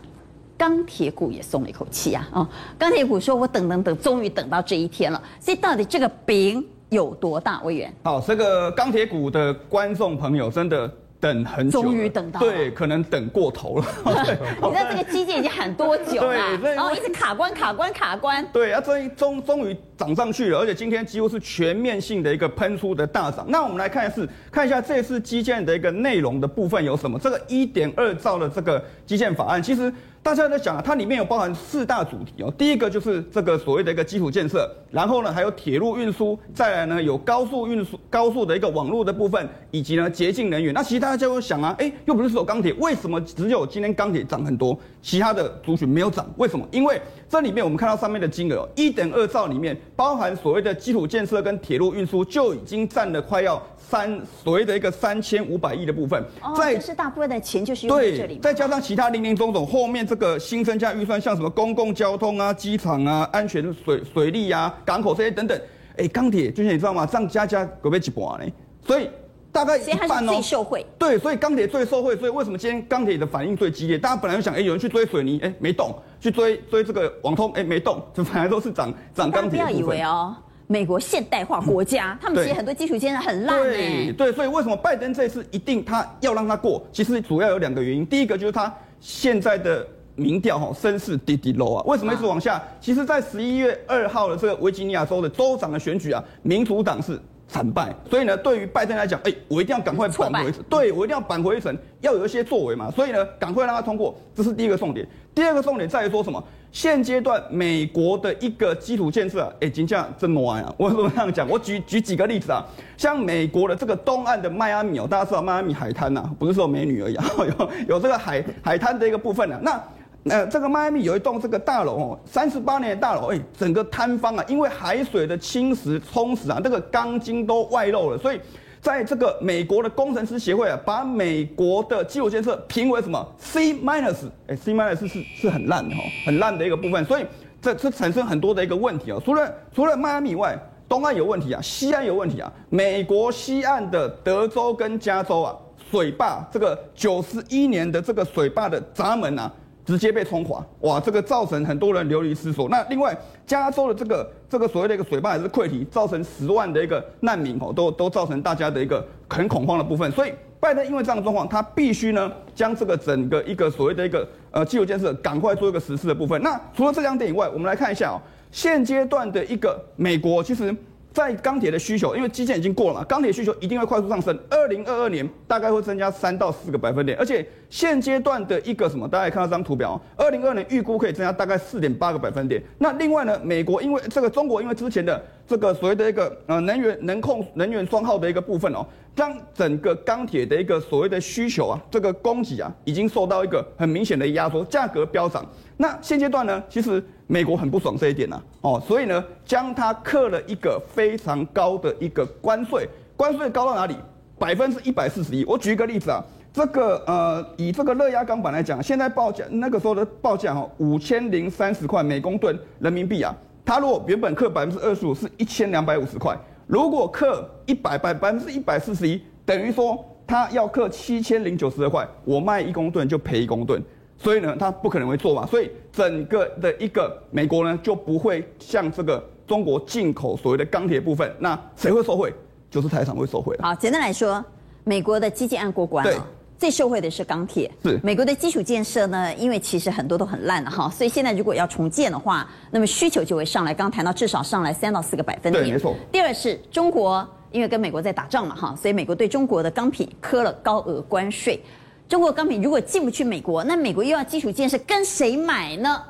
[0.56, 2.28] 钢铁股也松了一口气呀！
[2.32, 2.46] 哦，
[2.78, 7.60] 钢铁股说：“我等等等，终于等到这一天了。”所以到底这个饼有多大？
[7.62, 10.88] 委员，好，这个钢铁股的观众朋友真的。
[11.24, 13.86] 等很久，终于等到，对，可能等过头了。
[14.04, 16.58] 你知道这个基建已经喊多久了？
[16.60, 18.46] 然后一直卡关、卡关、卡关。
[18.52, 23.46] 对，啊，终于终终于涨上去了，而且今天几乎是全面性的一个喷出的大涨。
[23.48, 27.18] 那我们来看一次，看一下这次基建的一个内容的部分有什么？
[27.18, 29.90] 这个一点二兆的这个基建法案，其实。
[30.24, 32.50] 大家在想啊，它里面有包含四大主题哦。
[32.56, 40.72] 第一个就是这个所谓的一个基础建设，然后呢还有铁路运输，再来呢有高速运输、高速的一个网络的部分，以及呢洁净能源。
[40.72, 46.26] 那其实大家就会想啊，哎，又不是只有钢铁，为什么只有今天钢铁涨很多，其他的族群没有涨？
[46.38, 46.66] 为什么？
[46.70, 53.62] 因为这里面我们看到上面的金额，一点二兆里面包含所谓的基础建设跟铁路运输，就已经占了快要。
[53.88, 58.36] 三所谓的一个三千五百亿的部分，哦，这是大部分的钱就是用在这里。
[58.36, 65.60] 对，再加上其他零零总总，后面这个新增加预算，像什么公共交通啊、机场啊、安全水水利啊、港口这些等等，
[65.96, 67.06] 哎，钢铁就是你知道吗？
[67.06, 68.52] 这样加加可不可以几半呢？
[68.86, 69.08] 所以
[69.52, 70.32] 大概一半哦。
[70.32, 70.84] 最受惠。
[70.98, 72.16] 对，所以钢铁最受惠。
[72.16, 73.98] 所以为什么今天钢铁的反应最激烈？
[73.98, 79.50] 大家本来就想，哎，有人去追水泥，哎，没动；去追追这个网通，哎，没动，就反而都是涨涨钢铁。
[79.50, 80.34] 不要以为哦。
[80.66, 86.82] 美国现代化国家，嗯、他们其实很多基础建设很烂对对，所以为什么拜登这次一定他要让他过？
[86.92, 88.06] 其实主要有两个原因。
[88.06, 92.54] 第一个就是他现在的民调哈声势低低 low 啊，为什么一直往下？
[92.54, 105.06] 啊、其实，在十一月二号的这个维吉尼亚州的州长的选举啊，民主党是惨败，所以呢，对于拜登来讲，哎，我一定要赶快扳回对，我一定要扳回一城，要有一些作为嘛，所以呢，赶快让他通过，这是第一个重点。
[105.34, 106.42] 第二个重点在于说什么？
[106.74, 110.74] 现阶段美国的一个基础建设啊，哎，金价真暖啊！
[110.76, 111.48] 我怎么这样讲？
[111.48, 117.24] 我举举几个例子啊，像美国的这个东岸的迈阿密哦，大家知道迈阿密海滩呐、啊，不是说美女而已啊，
[117.58, 119.60] 有有这个海海滩的一个部分啊。
[119.62, 119.80] 那
[120.28, 128.40] 呃，这个迈阿密有一栋这个大楼哦，三十八年的大楼，哎，整个坍方啊，因为海水的侵蚀冲蚀啊，这个钢筋都外露了，所以。
[128.84, 134.26] 在这个美国的工程师协会啊，把美国的基础建设评为什么 C minus？
[134.46, 137.24] 哎，C minus 是是很烂的哈，很烂的一个部分，所以
[137.62, 139.18] 这这产生很多的一个问题啊。
[139.24, 140.54] 除了除了迈阿密以外，
[140.86, 142.52] 东岸有问题啊，西岸有问题啊。
[142.68, 145.56] 美国西岸的德州跟加州啊，
[145.90, 149.50] 水坝这个九十一年的这个水坝的闸门啊。
[149.84, 150.98] 直接被冲垮，哇！
[150.98, 152.68] 这个造成很多人流离失所。
[152.68, 153.16] 那另外，
[153.46, 160.10] 加州的这个这个所谓的一个水坝也是溃堤，造成十万的一个难民哦，都都造成大家的一个很恐慌的部分。
[160.12, 166.40] 所以，拜登因为这样的状况，他必须呢将这个整个一个所谓的一个呃基础建设赶快做一个实施的部分。
[166.42, 168.20] 那除了这两点以外，我们来看一下哦，
[168.50, 170.74] 现阶段的一个美国其实。
[171.14, 174.36] 在钢铁的需求，因为基建已经过了嘛，钢铁需求一定会快速上升。
[174.50, 182.60] 二零二二年大概会增加三到四个百分点，而且现阶段的一个什么，大家也看到这张图表，二零二二年预估可以增加大概四点八个百分点。
[182.78, 195.46] 那另外呢，美国因为这个中国因为之前的这个所谓的一个呃能源能控能源双耗的一个部分哦，让整个钢铁的一个所谓的需求啊，这个供给啊，已经受到一个很明显的压缩，价格飙涨。
[195.76, 197.00] 那现阶段呢，其实。
[197.26, 203.96] 美国很不爽这一点呐，哦，所以呢，将它刻了一个非常高的一个关税，关税高到哪里？
[204.38, 205.44] 百分之一百四十一。
[205.44, 213.34] 我举一个例子啊，这个呃，以这个热压钢板来讲，现在报价那个时候的报价哈，五千零三十块每公吨人民币啊，
[213.64, 223.82] 它如果原本刻百分之二十五是一千两百五十块，如果刻一百百百分之一百四十一，等于说它要刻七千零九十二块，我卖一公吨就赔一公吨。
[224.24, 232.32] 所以呢，它不可能会做嘛，所以整个的一个美国呢就不会像这个中国进口所谓的钢铁部分，那谁会受惠？
[232.70, 233.54] 就是台厂会受惠。
[233.60, 234.42] 好，简单来说，
[234.82, 236.20] 美国的基建案过关了，对
[236.58, 237.70] 最受惠的是钢铁。
[237.82, 243.74] 是美国的基础建设呢，因为其实很多都很烂了哈，所以现在如果要重建的话，那么需求就会上来。
[243.74, 245.64] 刚刚谈到至少上来三到四个百分点。
[245.64, 245.94] 对，没错。
[246.10, 251.60] 第二是中国，因为跟美国在打仗嘛哈，所以美国对中国的钢品磕了高额关税。
[252.08, 256.02] 中国钢品如果进不去美国，那美国又要基础建设，跟谁买呢？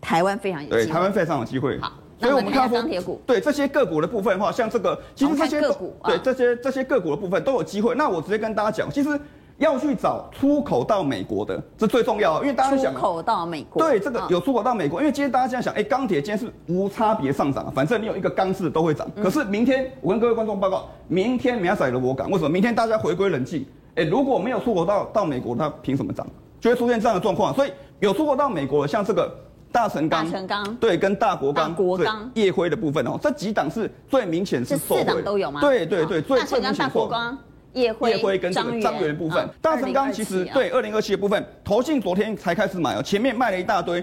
[0.00, 1.78] 台湾非常有机会，对，台湾非常有机会。
[1.80, 7.94] 好，所以我们看钢铁股，对这些个股的部分的话，像这个，其实这些个股，对这些这些个股的部分都有机会。
[7.94, 9.20] 那我直接跟大家讲，其实
[9.58, 19.08] 要去找出口到美国的，这最重要，因为大家想出口到美国，对这个有出口到美国，因为今天大家这样想，哎，钢铁今天是无差别上涨，反正你有一个钢市都会涨。
[19.22, 22.48] 可是明天我跟各位观众报告，明天没有宰了我港，为什么？
[22.48, 23.66] 明天大家回归冷静，
[23.98, 26.26] 哎，如果没有出口到到美国，它凭什么涨？
[26.60, 27.54] 就会出现这样的状况。
[27.54, 29.30] 所以有出口到美国的，像这个。
[29.70, 35.04] 大成钢、大成钢对，跟大国钢、大国钢、烨辉的部分哦，这几档是最明显是受惠。
[35.04, 35.60] 这四档都有吗？
[35.60, 37.38] 对对对，最大成钢、大国钢、
[37.74, 39.46] 烨辉、跟这个张源部分。
[39.60, 44.02] 大成钢其实对二零二七的部分，投信昨天才开始买哦，前面卖了一大堆，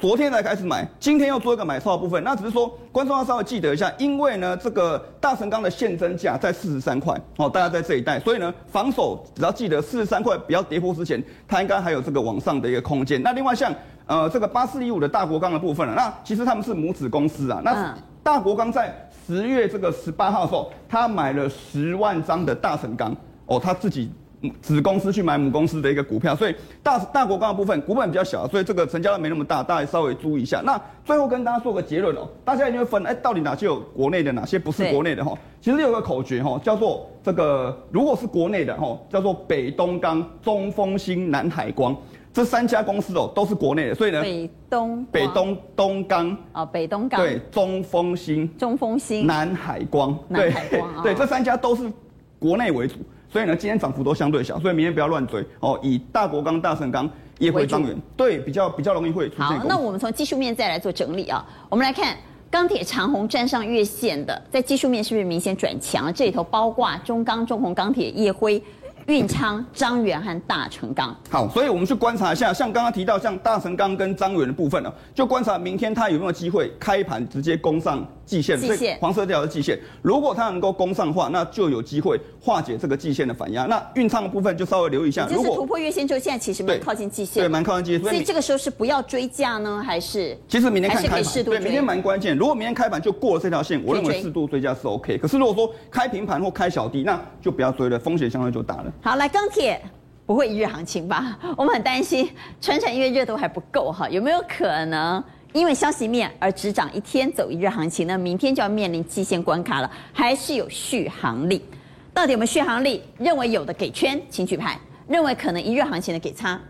[0.00, 2.22] 昨天才开始买，今天要做一个买超的部分。
[2.22, 13.20] 那只是说，观众要稍微记得一下，因为呢，这个大神钢的现增价在四十三块哦，大家在这一带，所以呢，防守只要记得四十三块不要跌破之前，它应该还有这个往上的一个空间。
[13.22, 13.74] 那另外像。
[14.06, 17.60] 呃，这个八四一五的大国钢的部分了，那其实他们是母子公司啊。
[17.62, 24.10] 那大国钢在十月这个十八号的时候，他买了十万张的大神钢哦，他自己
[24.60, 30.62] 子公司去买母公司的一个股票，所以大大国钢的部分股本比较小，所以这个成交量没那么大，大家稍微注意一下。
[30.64, 35.36] 那最后跟大家做个结论哦，大家一定会分，哎，到底哪些有国内的，哪些不是国内的哈？
[35.60, 41.96] 其实有个口诀哈，叫做这个如果是国内的哈，叫做北东钢、中丰兴、南海光。
[42.30, 46.36] 这三家公司哦，都是国内的，所以呢，北东北东东钢。
[46.52, 47.20] 啊，北东钢。
[47.20, 50.16] 对，中丰兴中丰兴，南海光。
[50.28, 51.90] 南海光啊， 对，这三家都是
[52.38, 52.98] 国内为主，
[53.30, 59.46] 所以呢，今天涨幅都相对小，所以明天不要乱追哦，以大国钢、大成钢、业辉、张元，对，比较比较容易会出现。
[59.46, 62.16] 好，那我们从技术面再来做整理啊，我们来看
[62.50, 66.12] 钢铁长虹站上月线的，在技术面是不是明显转强？
[66.12, 68.62] 这里头包括中钢、中红钢铁、叶辉。
[69.06, 83.64] 运昌、张元和大成钢，好，所以我们去观察一下，像刚刚提到像大成钢跟张元的部分呢，就观察明天它有没有机会开盘直接攻上季线，季线黄色这条是季线，如果它能够攻上的话，那就有机会化解这个季线的反压。
[83.64, 90.36] 那运仓的部分就稍微留意一下，如果突破月线之后，现在其实蛮靠近季线，对，蛮靠近季线，所以这个时候是不要追价呢，还是？
[90.46, 92.36] 其实明天看开盘，对，明天蛮关键。
[92.36, 95.16] 如果明天开盘就过了这条线，我认为适度追价是 OK。
[95.16, 98.92] 可是如果说开平盘或开小低，那就不要追了，风险相对就大了。
[99.00, 99.80] 好，来钢铁。
[100.26, 101.38] 不会一日行情吧？
[101.56, 102.28] 我们很担心，
[102.60, 108.18] 传产因为热度还不够哈，有没有可能因为消息面而只涨一天走一日行情呢？
[108.18, 111.64] 明天就要面临季线关卡了，还是有续航力？
[112.12, 113.02] 到底有没有续航力？
[113.16, 116.60] 认为有的给圈，请举牌；认为可能一日行情的给叉。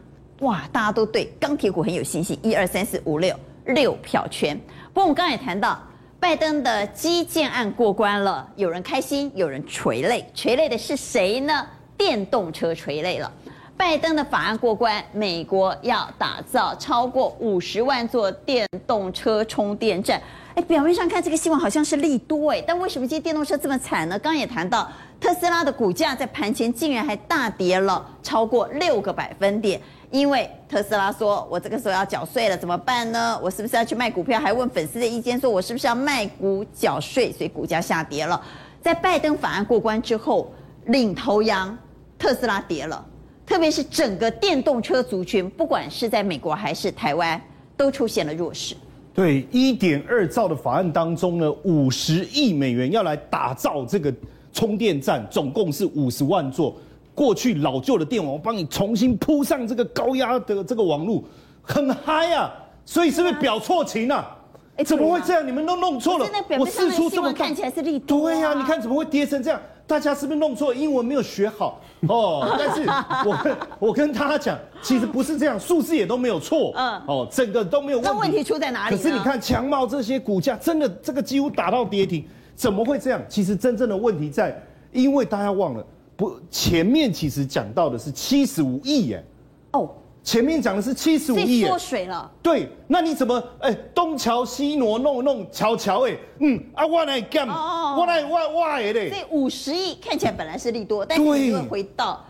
[0.40, 3.34] 哇，大家都对钢铁股很有信心，一二三四五六
[3.66, 4.56] 六票圈。
[4.92, 5.82] 不过我们刚刚也谈到，
[6.20, 11.66] 拜登的基建案过关了，有人开心，有人垂泪，垂泪的是谁呢？
[11.96, 13.32] 电动车垂泪了。
[13.78, 20.20] 拜登的法案过关，美国要打造超过五十万座电动车充电站。
[20.56, 24.18] 哎，表面上看这个新闻好像是利多哎，但为什么今天电动车这么惨呢？
[24.18, 33.38] 刚刚也谈到特斯拉的股价在盘前竟然还大跌了超过六个百分点，因为特斯拉说：“我这个时候要缴税了，怎么办呢？
[33.40, 37.30] 我是不是要去卖股票？”还问粉丝的意见，说我是不是要卖股缴税？
[37.30, 38.42] 所以股价下跌了。
[38.82, 40.52] 在拜登法案过关之后，
[40.86, 41.78] 领头羊
[42.18, 43.04] 特斯拉跌了。
[43.48, 47.40] 特别是整个电动车族群，不管是在美国还是台湾，
[47.78, 48.76] 都出现了弱势。
[49.14, 54.12] 对，一点二兆的法案当中呢，五十亿美元要来打造这个
[54.52, 56.76] 充电站，总共是五十万座。
[57.14, 61.24] 过去老旧的电网，我帮你重新铺上这个高压的这个网络，
[61.62, 62.52] 很嗨啊！
[62.84, 64.37] 所以是不是表错情啊？
[64.78, 65.46] 哎，怎么会这样？
[65.46, 66.26] 你们都弄错了。
[66.58, 69.60] 我试出这么看起来是利多，对呀，你看怎么会跌成这样？
[69.88, 70.72] 大家是不是弄错？
[70.72, 72.54] 英文没有学好哦。
[72.56, 72.82] 但是
[73.28, 76.72] 我跟我跟大家讲，其实不是这样，数字也都没有错。
[76.76, 78.10] 嗯，哦，整个都没有问题。
[78.12, 78.96] 那问题出在哪里？
[78.96, 83.20] 可是你看强茂这些股价，真的这个几乎打到跌停，怎么会这样？
[83.28, 84.56] 其实真正的问题在，
[84.92, 85.84] 因为大家忘了，
[86.16, 89.24] 不，前面其实讲到的是七十五亿耶。
[89.72, 89.90] 哦。
[90.28, 92.30] 前面讲的是七十五亿，缩水了。
[92.42, 99.08] 对，那你怎么哎东瞧西挪弄弄瞧瞧哎，嗯啊我来干，我来我我哎嘞。
[99.08, 102.22] 这五十亿看起来本来是利多，但是你会回到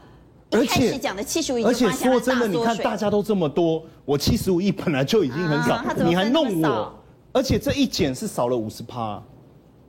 [0.51, 6.93] 一开始讲的七十五亿，而且说真的，你看大家都这么多，我七十五亿本来就已经很少，你还弄我，
[7.33, 9.21] 而且这一减是少了五十趴，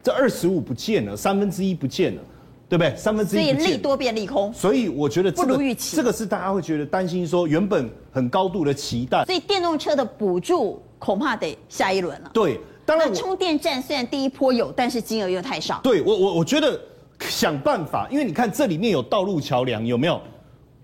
[0.01, 2.21] 这二十五不见了，三分之一不见了。
[2.69, 2.95] 对不对？
[2.95, 12.29] 三分之一，所以利多变利空，所以我觉得这个不如预期，这个是大家会觉得担心，说原本很高度的期待，所以电动车的补助恐怕得下一轮了。
[12.31, 15.79] 对，当然充电站虽然第一波有，但是金额又太少。
[15.81, 16.79] 对我我我觉得
[17.21, 20.21] 想办法，因为你看这里面有道路桥梁，有没有？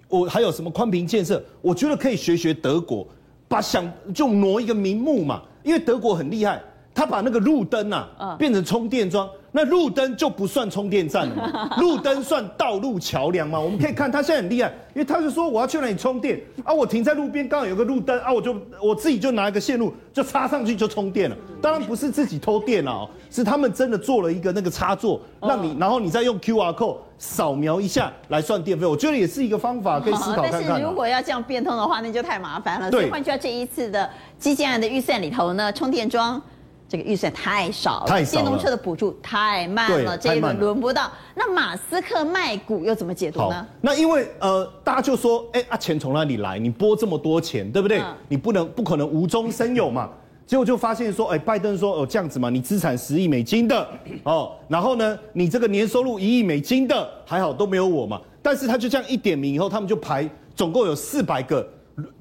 [0.07, 3.07] 我还有什么宽频建设，我觉得可以学学德国，
[3.47, 6.59] 把想就挪一个名目嘛，因为德国很厉害，
[6.95, 9.29] 他把那个路灯啊变成充电桩。
[9.55, 13.57] 那路灯就不算充电站了嘛， 路灯算道路桥梁嘛。
[13.57, 21.37] 我们可以看他现在很厉害，因为他就说我要去哪里充电啊，我停在路边刚好有个路灯啊，我就我自己就拿一个线路就插上去就充电了。
[21.61, 28.85] 当然不是自己偷电啊，是他们真的做了一个那个插座，让你然后你再用 QR code 扫描一下来算电费。
[28.85, 30.63] 我觉得也是一个方法，可以思考看看。
[30.67, 32.91] 但是如果要这样变通的话，那就太麻烦了。
[32.91, 36.41] 所以换句话，这一次的基建案的预算里头呢，充电桩。
[36.87, 41.11] 这个预算太少了，太少了，电动车的补助太慢了，这一轮轮不到。
[41.33, 43.67] 那马斯克卖股又怎么解读呢？
[43.81, 46.59] 那因为呃，大家就说，哎啊，钱从哪里来？
[46.59, 47.99] 你拨这么多钱，对不对？
[47.99, 50.09] 嗯、你不能不可能无中生有嘛。
[50.45, 53.87] 结果就发现说，哎，拜登说哦这样子嘛，你资产十亿美金的
[54.23, 58.21] 哦，然后呢，你这个年收入一亿美金的还好都没有我嘛。
[58.43, 61.67] 但是他就这样一点名以后，他们就排总共有四百个。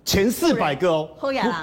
[0.04, 1.08] 前四百个哦，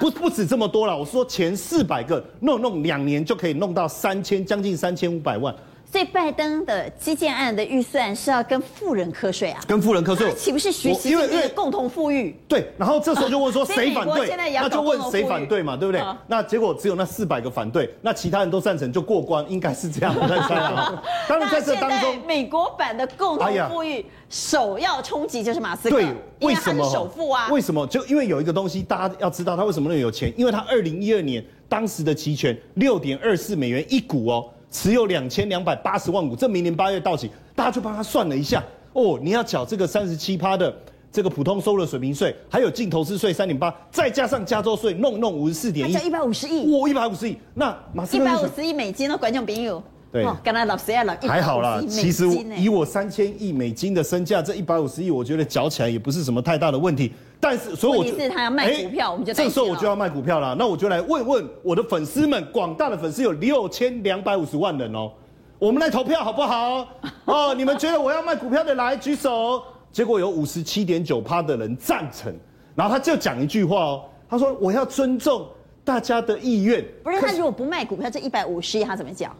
[0.00, 0.96] 不不不止这么多了。
[0.96, 5.54] 我说前四百个弄弄两年就可以弄到三千，将近三千五百万。
[5.92, 9.60] 所以拜登的基建案的预算是要跟富人课税啊？
[9.68, 12.34] 跟富人课税，岂不是学习因为共同富裕？
[12.48, 14.34] 对，然后这时候就问说谁反对？
[14.34, 16.02] 那就问谁反对嘛，对不对？
[16.26, 20.16] 那结果只有那四百个反对，那其他人都赞成就过关，应该是这样。
[20.18, 21.04] 我在猜啊。
[21.28, 26.06] 当然在这当中，美国版的共同富裕首要冲击就是马斯克，对，
[26.40, 27.48] 为什么首富啊？
[27.50, 27.86] 为什么？
[27.88, 30.32] 就因为有一个东西大家要知道，他为什么那么有钱？
[30.38, 34.48] 因为他二零一二年当时的期权六点二四美元一股哦。
[34.72, 38.64] 持有两千两百八十万股，这明年八月到期，大家就帮他算了一下。
[38.94, 40.74] 哦，你要缴这个三十七趴的
[41.12, 52.26] 这个普通收入水平税，还有净投资税三点八，再加上加州税，弄弄五十四点一，一百五十亿，哇，一百五十亿，那马斯克一百五十亿美金的观众朋友，对，刚才老师也老还好啦，其实
[52.58, 57.12] 以我三千亿美金的身价，这一百五十亿，我觉得缴起来也不是什么太大的问题。
[57.44, 60.54] 但是，所以我问题是他要卖股票，我们就这时候我就要卖股票了。
[60.56, 65.10] 那我就来问问我的粉丝们，广大的粉丝有六千两百五十万人哦，
[65.58, 66.86] 我们来投票好不好？
[67.26, 69.60] 哦，你们觉得我要卖股票的来举手。
[69.90, 72.32] 结果有五十七点九趴的人赞成，
[72.76, 75.44] 然后他就讲一句话哦，他说我要尊重
[75.84, 76.82] 大家的意愿。
[77.02, 79.36] 不是他如果不卖股票，这一百五十亿他怎么讲？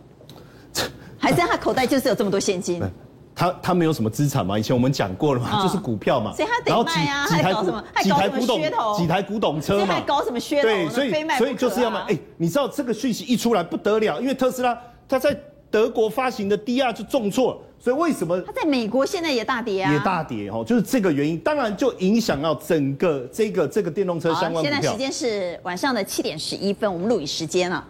[1.16, 2.82] 还是他口袋就是有这么多现金？
[3.34, 4.58] 他他没有什么资产嘛？
[4.58, 6.32] 以前我们讲过了嘛，嗯、就是股票嘛。
[6.34, 7.84] 所以他得卖啊，还搞什么？
[8.02, 8.60] 几台古董，
[8.96, 9.94] 几台古董车嘛。
[9.94, 10.62] 还搞什么噱头？
[10.62, 12.00] 对，所以所以就是要卖。
[12.08, 15.34] 哎，你知道这个讯息一出来不得了，因为特斯拉它在
[15.70, 18.38] 德国发行的 DR 就重挫，所以为什么？
[18.42, 21.38] 它在美国现在也大跌啊，也大跌哦，就是这个原因。
[21.38, 24.72] 当然就影响到整个这个这个电动车相关股票。
[24.72, 27.82] 现在时间是晚上的七点十一分，我们录影时间了。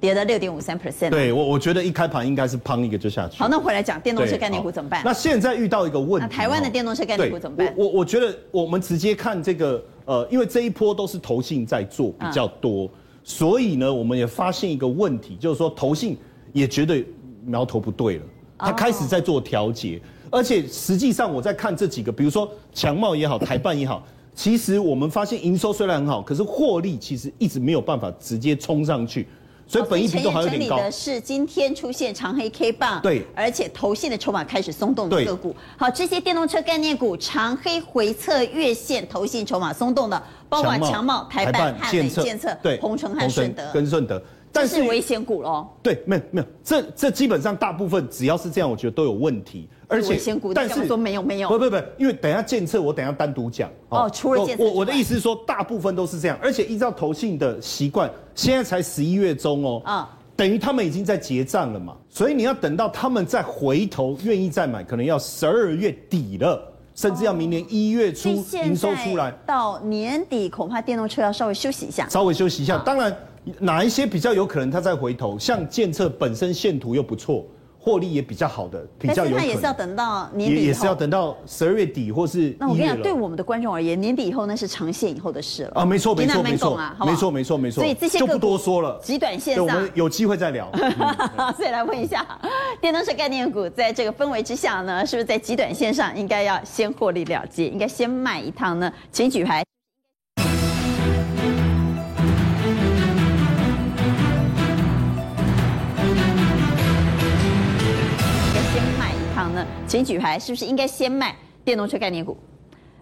[0.00, 1.10] 跌了六点五三 percent。
[1.10, 3.38] 对我，我觉得一开盘应该是砰一个就下去。
[3.38, 5.02] 好，那回来讲电动车概念股怎么办？
[5.04, 7.72] 那现在遇到一个问题，那台湾的电动车概念股怎么办？
[7.76, 12.90] 我我觉得我们直接看这个，呃，因为这一波都是投信在做比较多，嗯、
[13.22, 16.16] 所以呢，我们也发现一个问题，就是说投信
[16.54, 17.04] 也觉得
[17.44, 18.24] 苗头不对了，
[18.58, 24.02] 他开始在做调节，哦、而且实际上我在看这几个，比如说强茂也好，台办也好，
[24.34, 29.28] 其实我们发现营收虽然很好，可是获利其实一直没有办法直接冲上去。
[29.70, 30.76] 所以本益比都还有点高。
[30.76, 35.54] 整理的是今天出现长黑 K 棒，对，而且投信的筹码开始松动的个股。
[35.76, 44.20] 好，这些电动车概念股长黑回测月线，投信筹码松动的，包括强茂、台办、汉磊、建策、对，鸿城和顺德跟顺德。
[44.52, 45.66] 但是危险股喽？
[45.82, 49.68] 对，没有没有，这这基本上大部分只要是这样，我觉得都有问题。
[49.86, 50.18] 而且，
[50.54, 53.68] 但是说没有没有，不不不，因为等一下建测我等一下单独讲。
[53.88, 56.38] 哦，除了建测，我我的意思是说，大部分都是这样。
[56.40, 61.96] 而且依照投信的习惯，现在才十一月中哦，啊，等于他们已经在结账了嘛。
[62.08, 69.32] 所以你要等到他们再回头愿意再买，可能要十二月底了，甚至要明年一月初营收出来。
[69.44, 72.78] 到年底恐怕电动车要稍微休息一下，稍微休息一下。
[72.78, 73.16] 当然。
[73.58, 75.38] 哪一些比较有可能它再回头？
[75.38, 77.46] 像建策本身线图又不错，
[77.78, 79.38] 获利也比较好的，比较有可能。
[79.38, 82.54] 但是它也是要等到年底也，也是要等到十二月底或是。
[82.60, 85.72] 那我跟你讲，对我们的观众而言，年底以后那是长线以后的事了。
[85.76, 86.76] 啊，没错没错没错，
[87.06, 87.82] 没错没错没错。
[87.82, 90.68] 所以这些就不多说了，极短线上，我们有机会再聊。
[90.76, 92.26] 嗯、所以来问一下，
[92.80, 98.92] 电动车概念股在这个氛围之下呢，是不是在极短线上应该要先获利了结，应该先卖一趟呢？
[99.10, 99.64] 请举牌。
[109.48, 111.34] 呢请举牌，是不是应该先卖
[111.64, 112.36] 电动车概念股？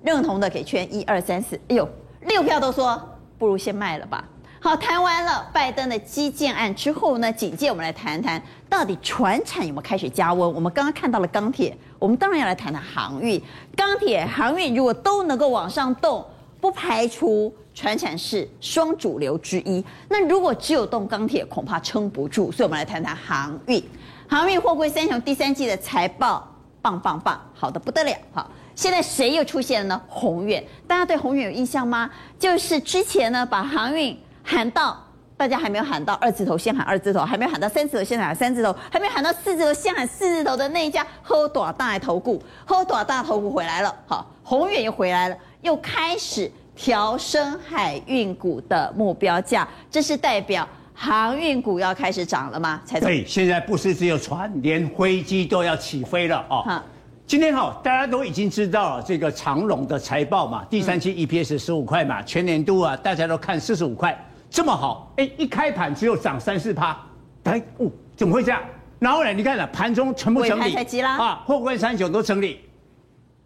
[0.03, 1.57] 认同的给圈一二三四。
[1.69, 1.89] 哎呦，
[2.23, 3.01] 六票都说
[3.37, 4.25] 不如先卖了吧。
[4.61, 10.53] 好，谈完了拜登的基建案之后呢，紧接我们来谈谈到底船产有没有开始加温？
[10.53, 13.41] 我们刚刚看到了钢铁，我们当然要来谈谈航运。
[13.77, 16.25] 钢铁、航运如果都能够往上动，
[16.61, 19.85] 不排除船产是双主流之一。
[20.09, 22.51] 那如果只有动钢铁，恐怕撑不住。
[22.51, 23.81] 所以我们来谈谈航运。
[24.29, 26.47] 航运货柜三雄第三季的财报
[26.83, 28.15] 棒棒棒，好的不得了。
[28.33, 30.03] 好，现在谁又出现了呢？
[30.07, 32.11] 宏远，大家对宏远有印象吗？
[32.39, 34.17] 就是之前呢，把航运。
[34.51, 34.97] 喊到
[35.37, 43.95] 大家还没有喊到二字头，先喊二字头；还没有喊到三字头，先喊三字头；还没有喊到四字头，先喊四字头的那一家喝多大的投顾，喝多大投顾回来了。
[44.07, 50.67] 好，宏远又回来了，又开始调升海运股的目标价，这是代表
[51.01, 52.83] 航运股要开始涨了吗？
[52.85, 56.63] 才对，现在不是只有船，连飞机都要起飞了哦。
[56.63, 56.83] 哈。
[57.25, 64.19] 今天好，大家都已经知道这个长隆的财报嘛，第三期 EPS 十五块嘛，全年度啊，大家都看四十五块。
[64.51, 66.99] 这么好，哎，一开盘只有涨三四趴，
[67.45, 67.87] 哎，哦，
[68.17, 68.61] 怎么会这样？
[68.99, 72.59] 然后呢，你看了盘中全部整理，啊，货柜三九都整理，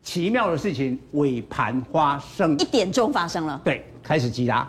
[0.01, 4.67] 奇妙的事情尾盘发生，一点钟发生了，对，开始急拉，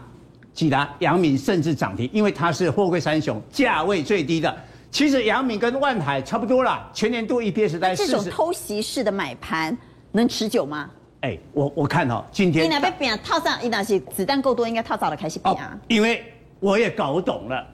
[0.53, 4.55] 急拉，阳明甚至涨停，因为它是货柜三雄价位最低的。
[4.91, 8.11] 其实阳明跟万海差不多啦，全年度 EPS 在四十。
[8.11, 9.75] 这种偷袭式的买盘
[10.11, 10.89] 能持久吗？
[11.21, 15.75] 哎，我我看哦，今天你那边变套上，你那些子弹够多，应该套早了开始变啊。
[15.87, 16.23] 因为
[16.59, 17.65] 我也搞懂了，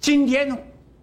[0.00, 0.56] 今天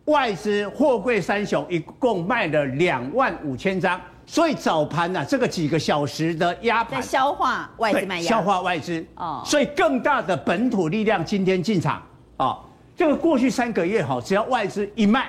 [0.05, 12.01] 外资货柜三雄一共卖了两万五千张，所以早盘呢这个几个小时的压盘在消化外资卖压，消化外资哦，所以更大的本土力量今天进场
[12.37, 12.59] 啊。
[12.95, 15.27] 这个过去三个月哈，只要外资一卖，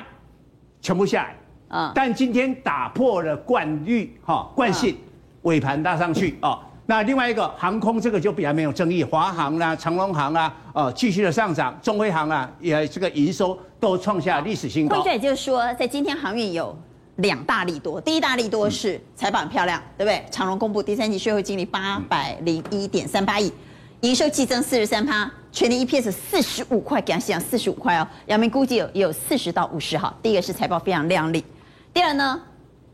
[0.80, 1.92] 全部下来啊。
[1.94, 4.96] 但今天打破了惯律哈惯性。
[5.42, 14.94] 尾盘拉上去哦，那另外一个航空这个就比较没有争议，华航啦、长龙航啊，呃，继续的上涨，中辉航啊，也这个营收都创下历史新高。
[14.94, 16.76] 换句话就是说，在今天航运有
[17.16, 20.24] 两大利多，第一大利多是财报很漂亮，对不对？
[20.30, 23.52] 长荣公布第三季税后净利八百零一点三八亿，
[24.00, 28.08] 营收季增四十三趴，全年 EPS 四十五块，给他讲四十五块哦。
[28.26, 30.12] 阳明估计有也有四十到五十哈。
[30.22, 31.44] 第一个是财报非常亮丽，
[31.92, 32.40] 第二呢？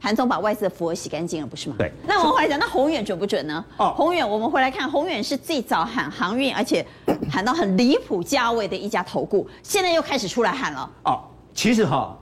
[0.00, 1.74] 韩总把外资的符额洗干净了，不是吗？
[1.76, 1.92] 对。
[2.06, 3.64] 那我们回来讲，那宏远准不准呢？
[3.78, 6.86] 哦，宏远，我们回来看，宏远是最早喊航运，而且
[7.28, 10.88] 喊到很离谱价位的一家投顾，现在又开始出来喊了。
[11.04, 11.20] 哦，
[11.52, 12.16] 其实哈，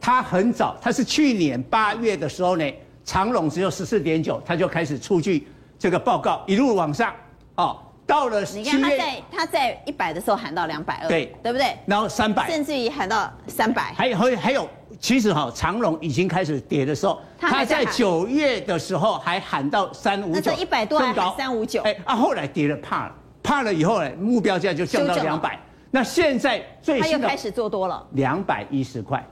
[0.00, 2.64] 他很早，他是去年八月的时候呢，
[3.04, 5.46] 长隆只有十四点九，他就开始出具
[5.78, 7.12] 这个报告，一路往上，
[7.56, 7.78] 哦。
[8.06, 11.78] 到了你看他在他在一百的时候喊到两百二，对对不对？
[11.86, 13.92] 然后三百，甚至于喊到三百。
[13.94, 25.56] 还有还有还有，其实哈，长隆已经开始跌的时候，他在九月的时候还喊到三五九，那这一百多还喊三五九，哎啊，后来跌了怕了，怕了以后呢，目标价就降到两百。
[25.92, 29.24] 那现在最新的他又开始做多了，两百一十块。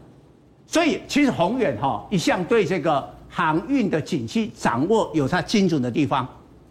[0.69, 6.29] 所以其实宏远哈一向对这个航运的景气掌握有它精准的地方，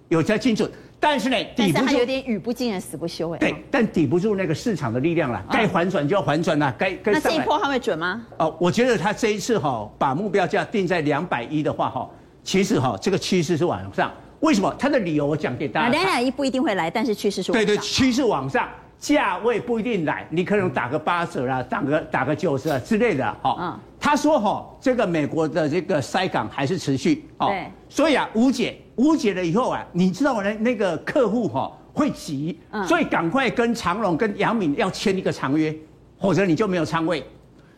[0.07, 0.71] 有它精准。
[0.99, 3.37] 但是呢，抵不住，有点语不惊人死不休哎。
[3.39, 5.43] 对，但抵不住那个市场的力量了。
[5.51, 7.11] 该反转就要反转了，该该。
[7.11, 8.23] 那这一波还会准吗？
[8.37, 12.09] 哦，我觉得他这一次哈，把目标价定在两百一的话哈，
[12.43, 14.11] 其实哈，这个趋势是往上。
[14.39, 14.71] 为什么？
[14.77, 15.89] 他的理由我讲给大家。
[15.89, 18.67] 两百一不一定会来，但是趋势是对对，趋势往上，
[18.99, 23.55] 价位不一定来，你可能打个八折啦，打个打个九折之类的哈。
[23.59, 23.79] 嗯。
[23.99, 27.53] 他说哈，这个美国的这个塞港还是持续哦。
[27.89, 28.77] 所以啊，无解。
[28.97, 35.71] 无解了以后啊，你知道我那那个客户哈会急，所以赶快跟长荣、跟杨敏要签一个长约，
[36.19, 37.23] 否则你就没有仓位。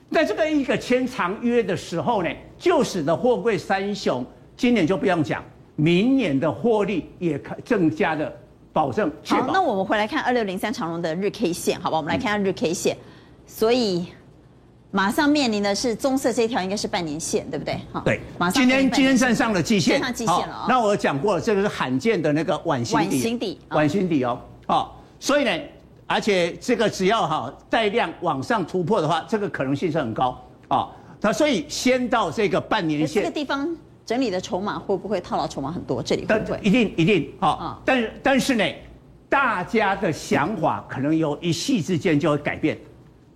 [0.10, 5.44] 在这个一个签长约的时候呢，就使得货柜三雄今年就不用讲，
[5.76, 8.34] 明年的获利也更加的
[8.72, 9.12] 保证。
[9.26, 11.98] 好，那我们回来看二六零三长荣的日 K 线，好吧？
[11.98, 12.96] 我们来看下日 K 线，
[13.46, 14.08] 所以。
[14.92, 17.80] 马上面临的是棕色这一条，应该是半年线，对不对？
[17.94, 18.20] 哈，对。
[18.40, 20.66] 马上今天今天站上了季线，站上季线了啊。
[20.68, 24.42] 那我讲过了，这个是罕见的那个碗形底，碗形底，碗形底哦。
[24.66, 25.60] 好，所以呢，
[26.08, 30.90] 而且这个只要哈带量往上突破的话，这个可能性是很高啊。
[31.22, 33.76] 那所以先到这个半年线，这个地方
[34.08, 36.02] 整理的筹码会不会套牢筹码很多？
[36.02, 36.60] 这里会不会？
[36.64, 37.80] 一定一定啊。
[37.86, 38.66] 但是但是呢，
[39.30, 42.76] 大家的想法可能有一夕之间就会改变。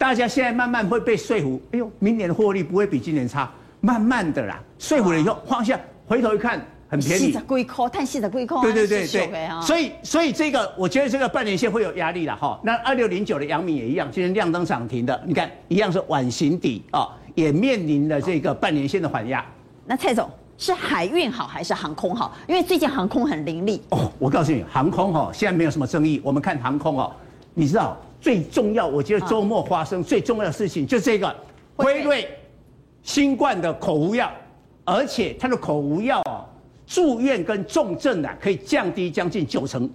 [0.04, 3.49] 大家现在慢慢会被说服，哎呦，明年的获利不会比今年差，
[3.80, 12.60] 慢慢的啦，说服了以后放下，回头一看很便宜，贵空，太细的贵空，对对对对，所以所以这个我觉得这个半年线会有压力了哈。
[12.62, 19.41] 那二六零九的阳明也一样，今天亮灯涨停的，你看一样是晚形底啊，也面临了这个半年线的缓压。
[19.86, 22.36] 那蔡总是海运好还是航空好？
[22.45, 23.82] 因为最近航空很凌厉。
[23.91, 27.10] 哦，我告诉你，航空哈现在没有什么争议，我们看航空哦，
[27.54, 27.97] 你知道。
[28.24, 31.36] 最重要，我觉得周末发生最重要的事情就是这个
[31.76, 32.26] 辉瑞
[33.01, 34.32] 新冠的口服药，
[34.86, 36.45] 而且它的口服药啊，
[36.88, 39.89] 住院跟重症啊可以降低将近九成。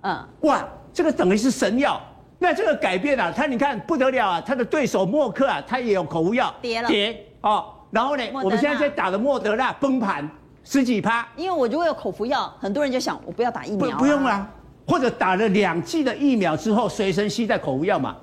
[0.00, 2.00] 嗯，哇，这个等于是神药。
[2.38, 7.66] 那这个改变啊，它你看不得了啊，它的对手默克啊，它也有口服药跌了跌哦。
[7.90, 10.26] 然后呢，我们现在在打的莫德纳崩盘
[10.64, 11.28] 十几趴。
[11.36, 13.92] 因为我如果有口服药，很多人就想我不要打疫苗、啊。
[13.92, 14.50] 不不用啊。
[14.86, 18.16] 或者打了两剂的疫苗之后，随身携带口服药嘛？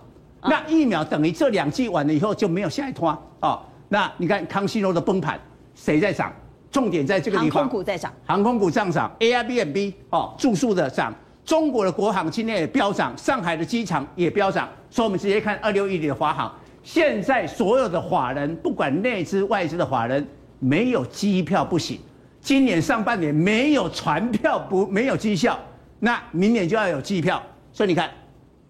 [0.43, 3.09] 那疫苗等于这两剂完了以后就没有下一拖
[3.41, 3.61] 哦。
[3.89, 5.39] 那你看康熙诺的崩盘，
[5.75, 6.33] 谁在涨？
[6.71, 7.61] 重点在这个地方。
[7.61, 14.69] 航空股在涨，航空股上涨，Airbnb 哦，住宿的涨，中国的国航今天也飙涨，上海的机场也飙涨。
[14.89, 16.51] 所以我们直接看二六一零的华航，
[16.81, 20.25] 现在所有的法人，不管内资外资的法人，
[20.59, 21.99] 没有机票不行，
[22.39, 25.59] 今年上半年没有船票不没有绩效。
[26.03, 27.39] 那明年就要有机票，
[27.71, 28.09] 所以你看，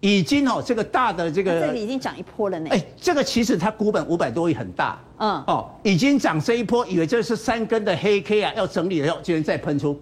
[0.00, 2.68] 已经哦，这个大的这个，这里已经涨一波了呢。
[2.70, 9.98] 哎，这个其实它股本五百多亿很大，嗯，哦，已经涨这一波，以为这是三根的黑 K 啊，要整理了以后，今天再喷出，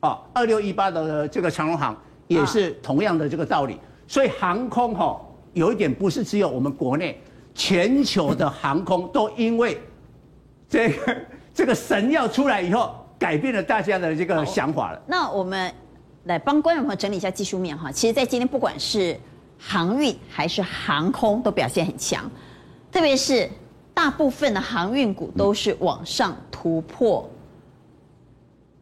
[0.00, 1.94] 哦，二六一八的这个长荣行
[2.28, 3.78] 也是同样的这个道理，
[4.08, 5.20] 所以航空哈
[5.52, 7.20] 有一点不是只有我们国内，
[7.54, 9.78] 全球的航空都因为
[10.66, 11.16] 这个
[11.52, 15.02] 这个神药出来以后，改变了大家的这个想法了。
[15.06, 15.70] 那我们。
[16.24, 19.18] 来帮观众朋友整理一下技术面哈，其实，在今天不管是
[19.58, 22.30] 航运还是航空都表现很强，
[22.92, 23.48] 特别是
[23.94, 27.28] 大部分的航运股都是往上突破。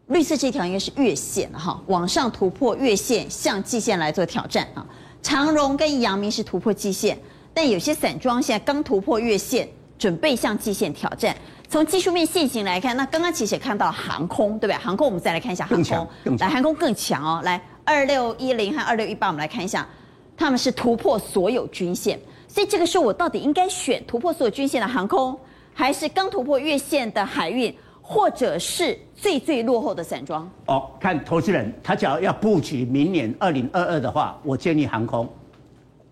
[0.08, 4.86] 绿色这条应该是月线哈，往上突破月线，向季线来做挑战啊。
[5.22, 7.18] 长荣跟阳明是突破季线，
[7.52, 9.68] 但有些散装现在刚突破月线，
[9.98, 11.36] 准备向季线挑战。
[11.70, 14.74] 从技术面线型来看，那刚刚其实也看到航空，对不对？
[14.74, 16.08] 航空我们再来看一下航空，
[16.38, 17.42] 来航空更强哦。
[17.44, 19.86] 来二六一零和二六一八，我们来看一下，
[20.34, 25.38] 他们是突破所有均线，所以这个时候我到底应该选突破所有均线的航空，
[25.74, 30.50] 还是刚突破月线的海运，或者是最最落后的散装？
[30.68, 35.28] 哦，看投资人，他假如要布局明年二零二二的话，我建议航空。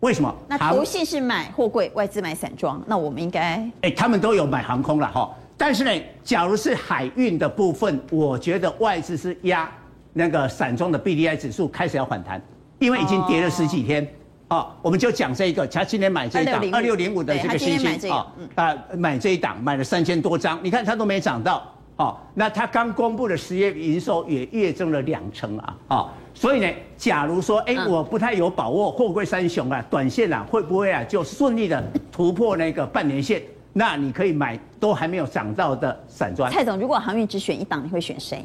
[0.01, 0.33] 为什么？
[0.47, 3.41] 那投信是买货柜，外资买散装，那我们应该？
[3.41, 5.35] 哎、欸，他们都有买航空了哈。
[5.57, 5.91] 但是呢，
[6.23, 9.71] 假如是海运的部分，我觉得外资是压
[10.13, 12.41] 那个散装的 BDI 指数开始要反弹，
[12.79, 14.07] 因为已经跌了十几天。
[14.49, 21.73] 哦，哦我们就讲这一个，他今天买这一档二六零五的这个新兴啊，啊买这一档买了三千多张，你看它都没涨到。
[21.97, 25.79] 哦，那它刚公布的十月营收也月增了两成啊。
[25.89, 31.83] 哦，所以呢，假如说哎、欸，我不太有把握，货柜三雄啊，短线啊会不会啊就顺利的
[32.13, 33.41] 突破那个半年线？
[33.79, 36.51] 那你可以买都还没有涨到的散装。
[36.51, 38.43] 蔡总，如果航运只选一档，你会选谁？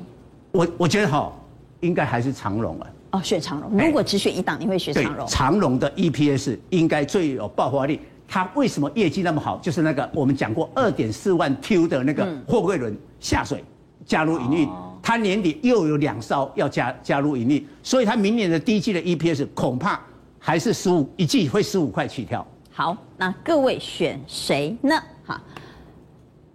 [0.52, 1.32] 我我觉得哈，
[1.80, 2.88] 应该还是长荣啊。
[3.12, 3.72] 哦，选长荣。
[3.72, 5.26] 如果只选一档，你会选长荣？
[5.26, 8.02] 长荣的 EPS 应该最有爆发力。
[8.28, 9.58] 它为什么业绩那么好？
[9.60, 13.64] 就是那个我们讲过二点四万 Q 的那个货柜轮下水
[14.06, 14.70] 加入营运，
[15.02, 19.98] 它年底又有两艘要加加入营运，所以它明年的第一季的 EPS 恐怕
[20.38, 22.46] 还是十五一季会十五块起跳。
[22.74, 24.96] 好，那各位选谁呢？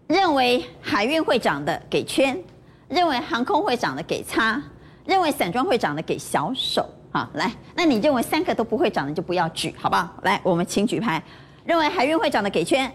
[0.07, 2.37] 认为海运会涨的给圈，
[2.89, 4.62] 认为航空会涨的给叉，
[5.05, 6.89] 认为散装会涨的给小手。
[7.12, 10.14] 哈，来，那你认为三个都不会涨的就不要举，好不好？
[10.22, 11.22] 来，我们请举牌。
[11.64, 12.93] 认为海运会涨的给圈，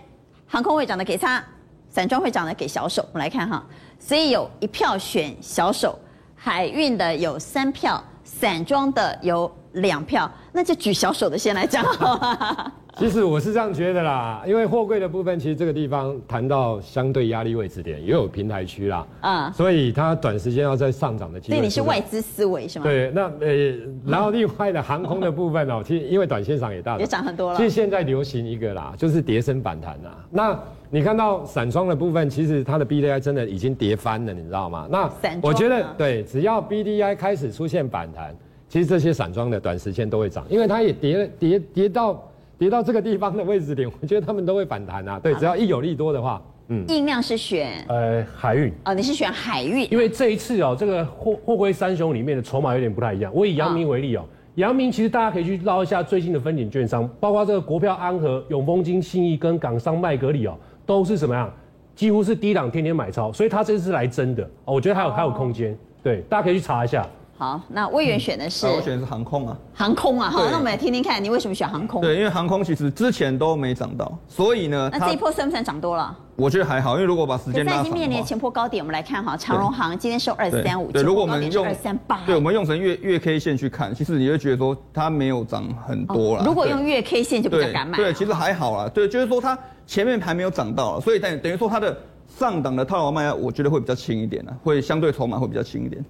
[0.48, 1.44] 航空会涨的给叉，
[1.90, 3.02] 散装会涨的给小手。
[3.12, 3.66] 我们来看哈，
[4.00, 5.98] 所以有一票选小手，
[6.36, 12.72] 海运的有三票，散装的有两票，那就举小手的先来讲好？
[12.98, 21.58] 其实我是这样觉得啦，因为货柜的部分，其实这个地方谈到相对压力位置点，也有平台区啦，嗯，所以它短时间要再上涨的机会。
[21.58, 22.84] 对，你是外资思维是吗？
[22.84, 27.58] 对，那呃，然后另外的航空的部分哦， 其实因为短线上也大，也涨很多了。
[27.58, 30.18] 其实现在流行一个啦，就是跌升反弹啦。
[30.30, 34.88] 那你看到散装的部分，其实它的 BDI 真的已经跌翻了，你知道吗？
[34.92, 35.10] 那
[35.42, 38.36] 我觉得对，只要 BDI 开始出现反弹，
[38.68, 42.22] 其实这些散装的短时间都会涨，因为它也跌跌跌到。
[42.62, 45.18] 跌到这个地方的位置点，我觉得他们都会反弹啊。
[45.18, 46.86] 对，只要一有利多的话，嗯。
[46.90, 53.32] 印量是选呃海运哦，你是选海运，因为这一次哦，这个货货柜三雄里面的筹码有点不太一样。
[53.34, 60.56] 我以阳明为例哦，阳明其实大家可以去捞一下最近的分点券商，包括这个国票安和、永丰金、信义跟港商麦格里哦，
[60.86, 61.52] 都是什么样？
[61.96, 65.76] 几乎是低档天天买超，所以他这次来真的哦，我觉得还有还有空间。
[66.04, 67.08] 对，大家可以去查一下。
[67.42, 72.00] 好，那魏源选的是、嗯、我选的是航空啊，航空啊，好，那我们来听听看，你为什么选航空？
[72.00, 76.16] 对，因为航空其实之前都没涨到，所以呢，那这一波算不算涨多了？
[76.36, 86.46] 我觉得还好，因为如果把时间拉长，已经面临前波高点，我们来看哈，长荣航今天收二三五，对，如果我们用二三八，对，我们用成月月 K 线去看，其实你会觉得说它没有涨很多了、哦。
[86.46, 96.06] 如果用月 K 线就比较敢买对，对，其实还好啦，对，就是说它前面还没有涨到，所以等等于说它的上档的套牢卖压，我觉得会比较轻一点呢，会相对筹码会比较轻一点。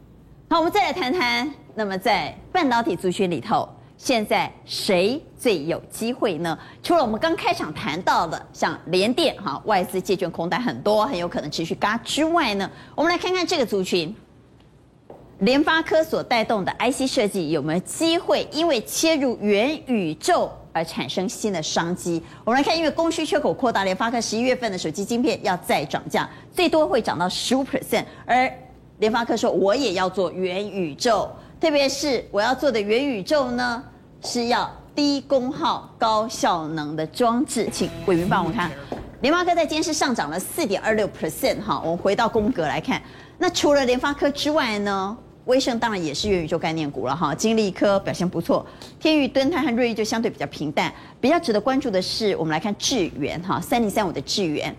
[0.52, 6.60] 好，我们再来谈谈，那么在半导体族群里头，现在谁最有机会呢？
[6.84, 14.14] 除了我们刚开场谈到的，像联电哈，外资借券空单很多，很有可能持续嘎之外呢，我们来看看这个族群，
[15.40, 22.22] 联发科所带动的 IC 设计有没有机会，因为切入元宇宙而产生新的商机？
[22.44, 28.54] 我们来看，因为供需缺口扩大，联发科十一月份的手机晶片要再涨价，最多会涨到十五 percent，而
[29.02, 31.28] 联发科说：“我也要做元宇宙，
[31.60, 33.84] 特别是我要做的元宇宙呢，
[34.24, 38.70] 是要低功耗、高效能的装置。”请伟明帮我看，
[39.22, 41.82] 联发科在今天是上涨了四点二六 percent 哈。
[41.84, 43.02] 我们回到宫格来看，
[43.40, 47.34] 那除了联发科之外呢，威盛当然也是元宇宙概念股了哈。
[47.34, 48.64] 金利科表现不错，
[49.00, 50.94] 天宇、敦泰和瑞昱就相对比较平淡。
[51.20, 54.76] 比较值得关注的是，我们来看智元哈，三零三五的智元，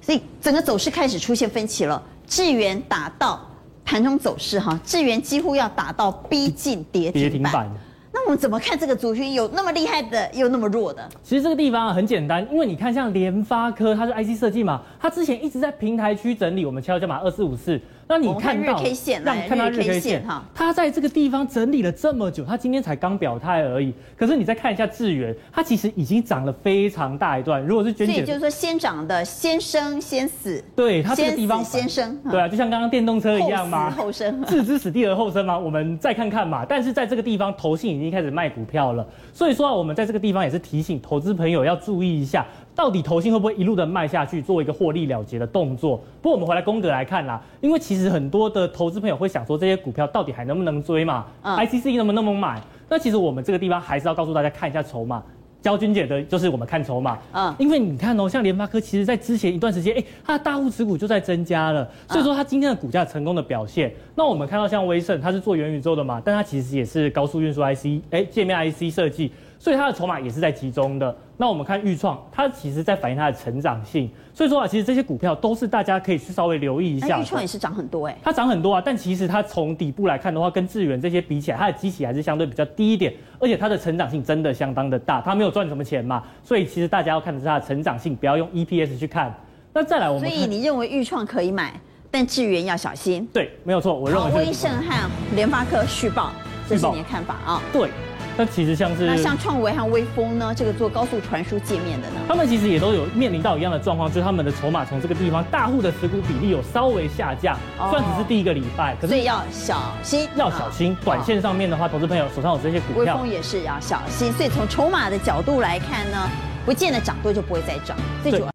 [0.00, 2.00] 所以整个走势开始出现分歧了。
[2.24, 3.44] 智元打到。
[3.84, 7.70] 盘中走势哈，智源几乎要打到逼近跌停板。
[8.12, 9.32] 那我们怎么看这个族群？
[9.34, 11.08] 有那么厉害的，又那么弱的？
[11.22, 16.64] 其实这个地方很简单，因为你看像联发科，它是 IC 设计嘛，它之前一直在平台区整理。
[16.64, 17.80] 我们敲敲码二四五四。
[18.06, 23.92] 那你看到，看日 K 线，让看到日 K 线哈，它在这个地方整理了这么久，它今天才刚表态而已。
[24.16, 27.64] 可是你再看一下智源，它其实已经涨了非常大一段。
[27.64, 35.58] 如果是卷卷，所以就是说先涨的先生先死，对它这个地方先生，对啊，就像刚刚电动车一样嘛，后生，置之死地而后生嘛。
[35.58, 36.64] 我们再看看嘛。
[36.66, 42.46] 但是在这个地方，投信已经开始卖股票了，所以说啊，我们在这个地方也是提醒投资朋友要注意一下。
[42.74, 45.96] 到底投信会不会一路的卖下去，做一个获利了结的动作？
[46.20, 51.26] 不过我们回来宫格来看啦，因为其实很多的投资朋友会想说，这些股票到底还能不能追嘛？
[51.42, 52.60] 嗯，ICC 能不能买？
[52.88, 55.22] 那其实我们这个地方还是要告诉大家看一下筹码。
[55.62, 63.90] 教君姐的就是我们看筹码，嗯，因为你看哦，像联发科，其实在之前一段时间，哎，它的大户持股就在增加了，所以说它今天的股价成功的表现。
[64.14, 69.32] 那我们看到像威盛，它是做元宇宙的嘛，但它其实也是高速运输 IC，哎，界面 IC 设计。
[69.64, 71.16] 所以它的筹码也是在集中的。
[71.38, 74.10] 那我们看钰创，它其实在反映它的成长性。
[74.34, 77.16] 所以说啊，其实这些股票都是大家可以去稍微留意一下。
[77.16, 85.22] 钰创也是涨很多哎、欸，它涨很多啊，但其实它从底部来看的话，跟智源这些比起来，它的基期还是相对比较低一点，而且它的成长性真的相当的大。
[85.22, 89.34] 它没有赚什么钱嘛，所以其实大家要看的是它的成长性，不要用 EPS 去看。
[89.72, 91.72] 那再来我们，所以你认为钰创可以买，
[92.10, 93.26] 但智源要小心。
[93.32, 94.44] 对，没有错，我认为。
[94.44, 96.32] 威盛和联发科续报，
[96.68, 97.62] 这是你的看法啊？
[97.72, 97.88] 对。
[98.36, 110.96] 那其实像是那像创维和微风呢，这个做高速传输界面的呢，他们其实也都有面临到一样的状况，就是他们的筹码从这个地方大户的持股比例有稍微下降，算只是第一个礼拜，可是所以要小心，要小心。
[111.04, 114.32] 短线上面的话，投资朋友手上有这些股票，微风也是要小心。
[114.32, 116.28] 所以从筹码的角度来看呢，
[116.66, 118.53] 不见得涨多就不会再涨，最主要。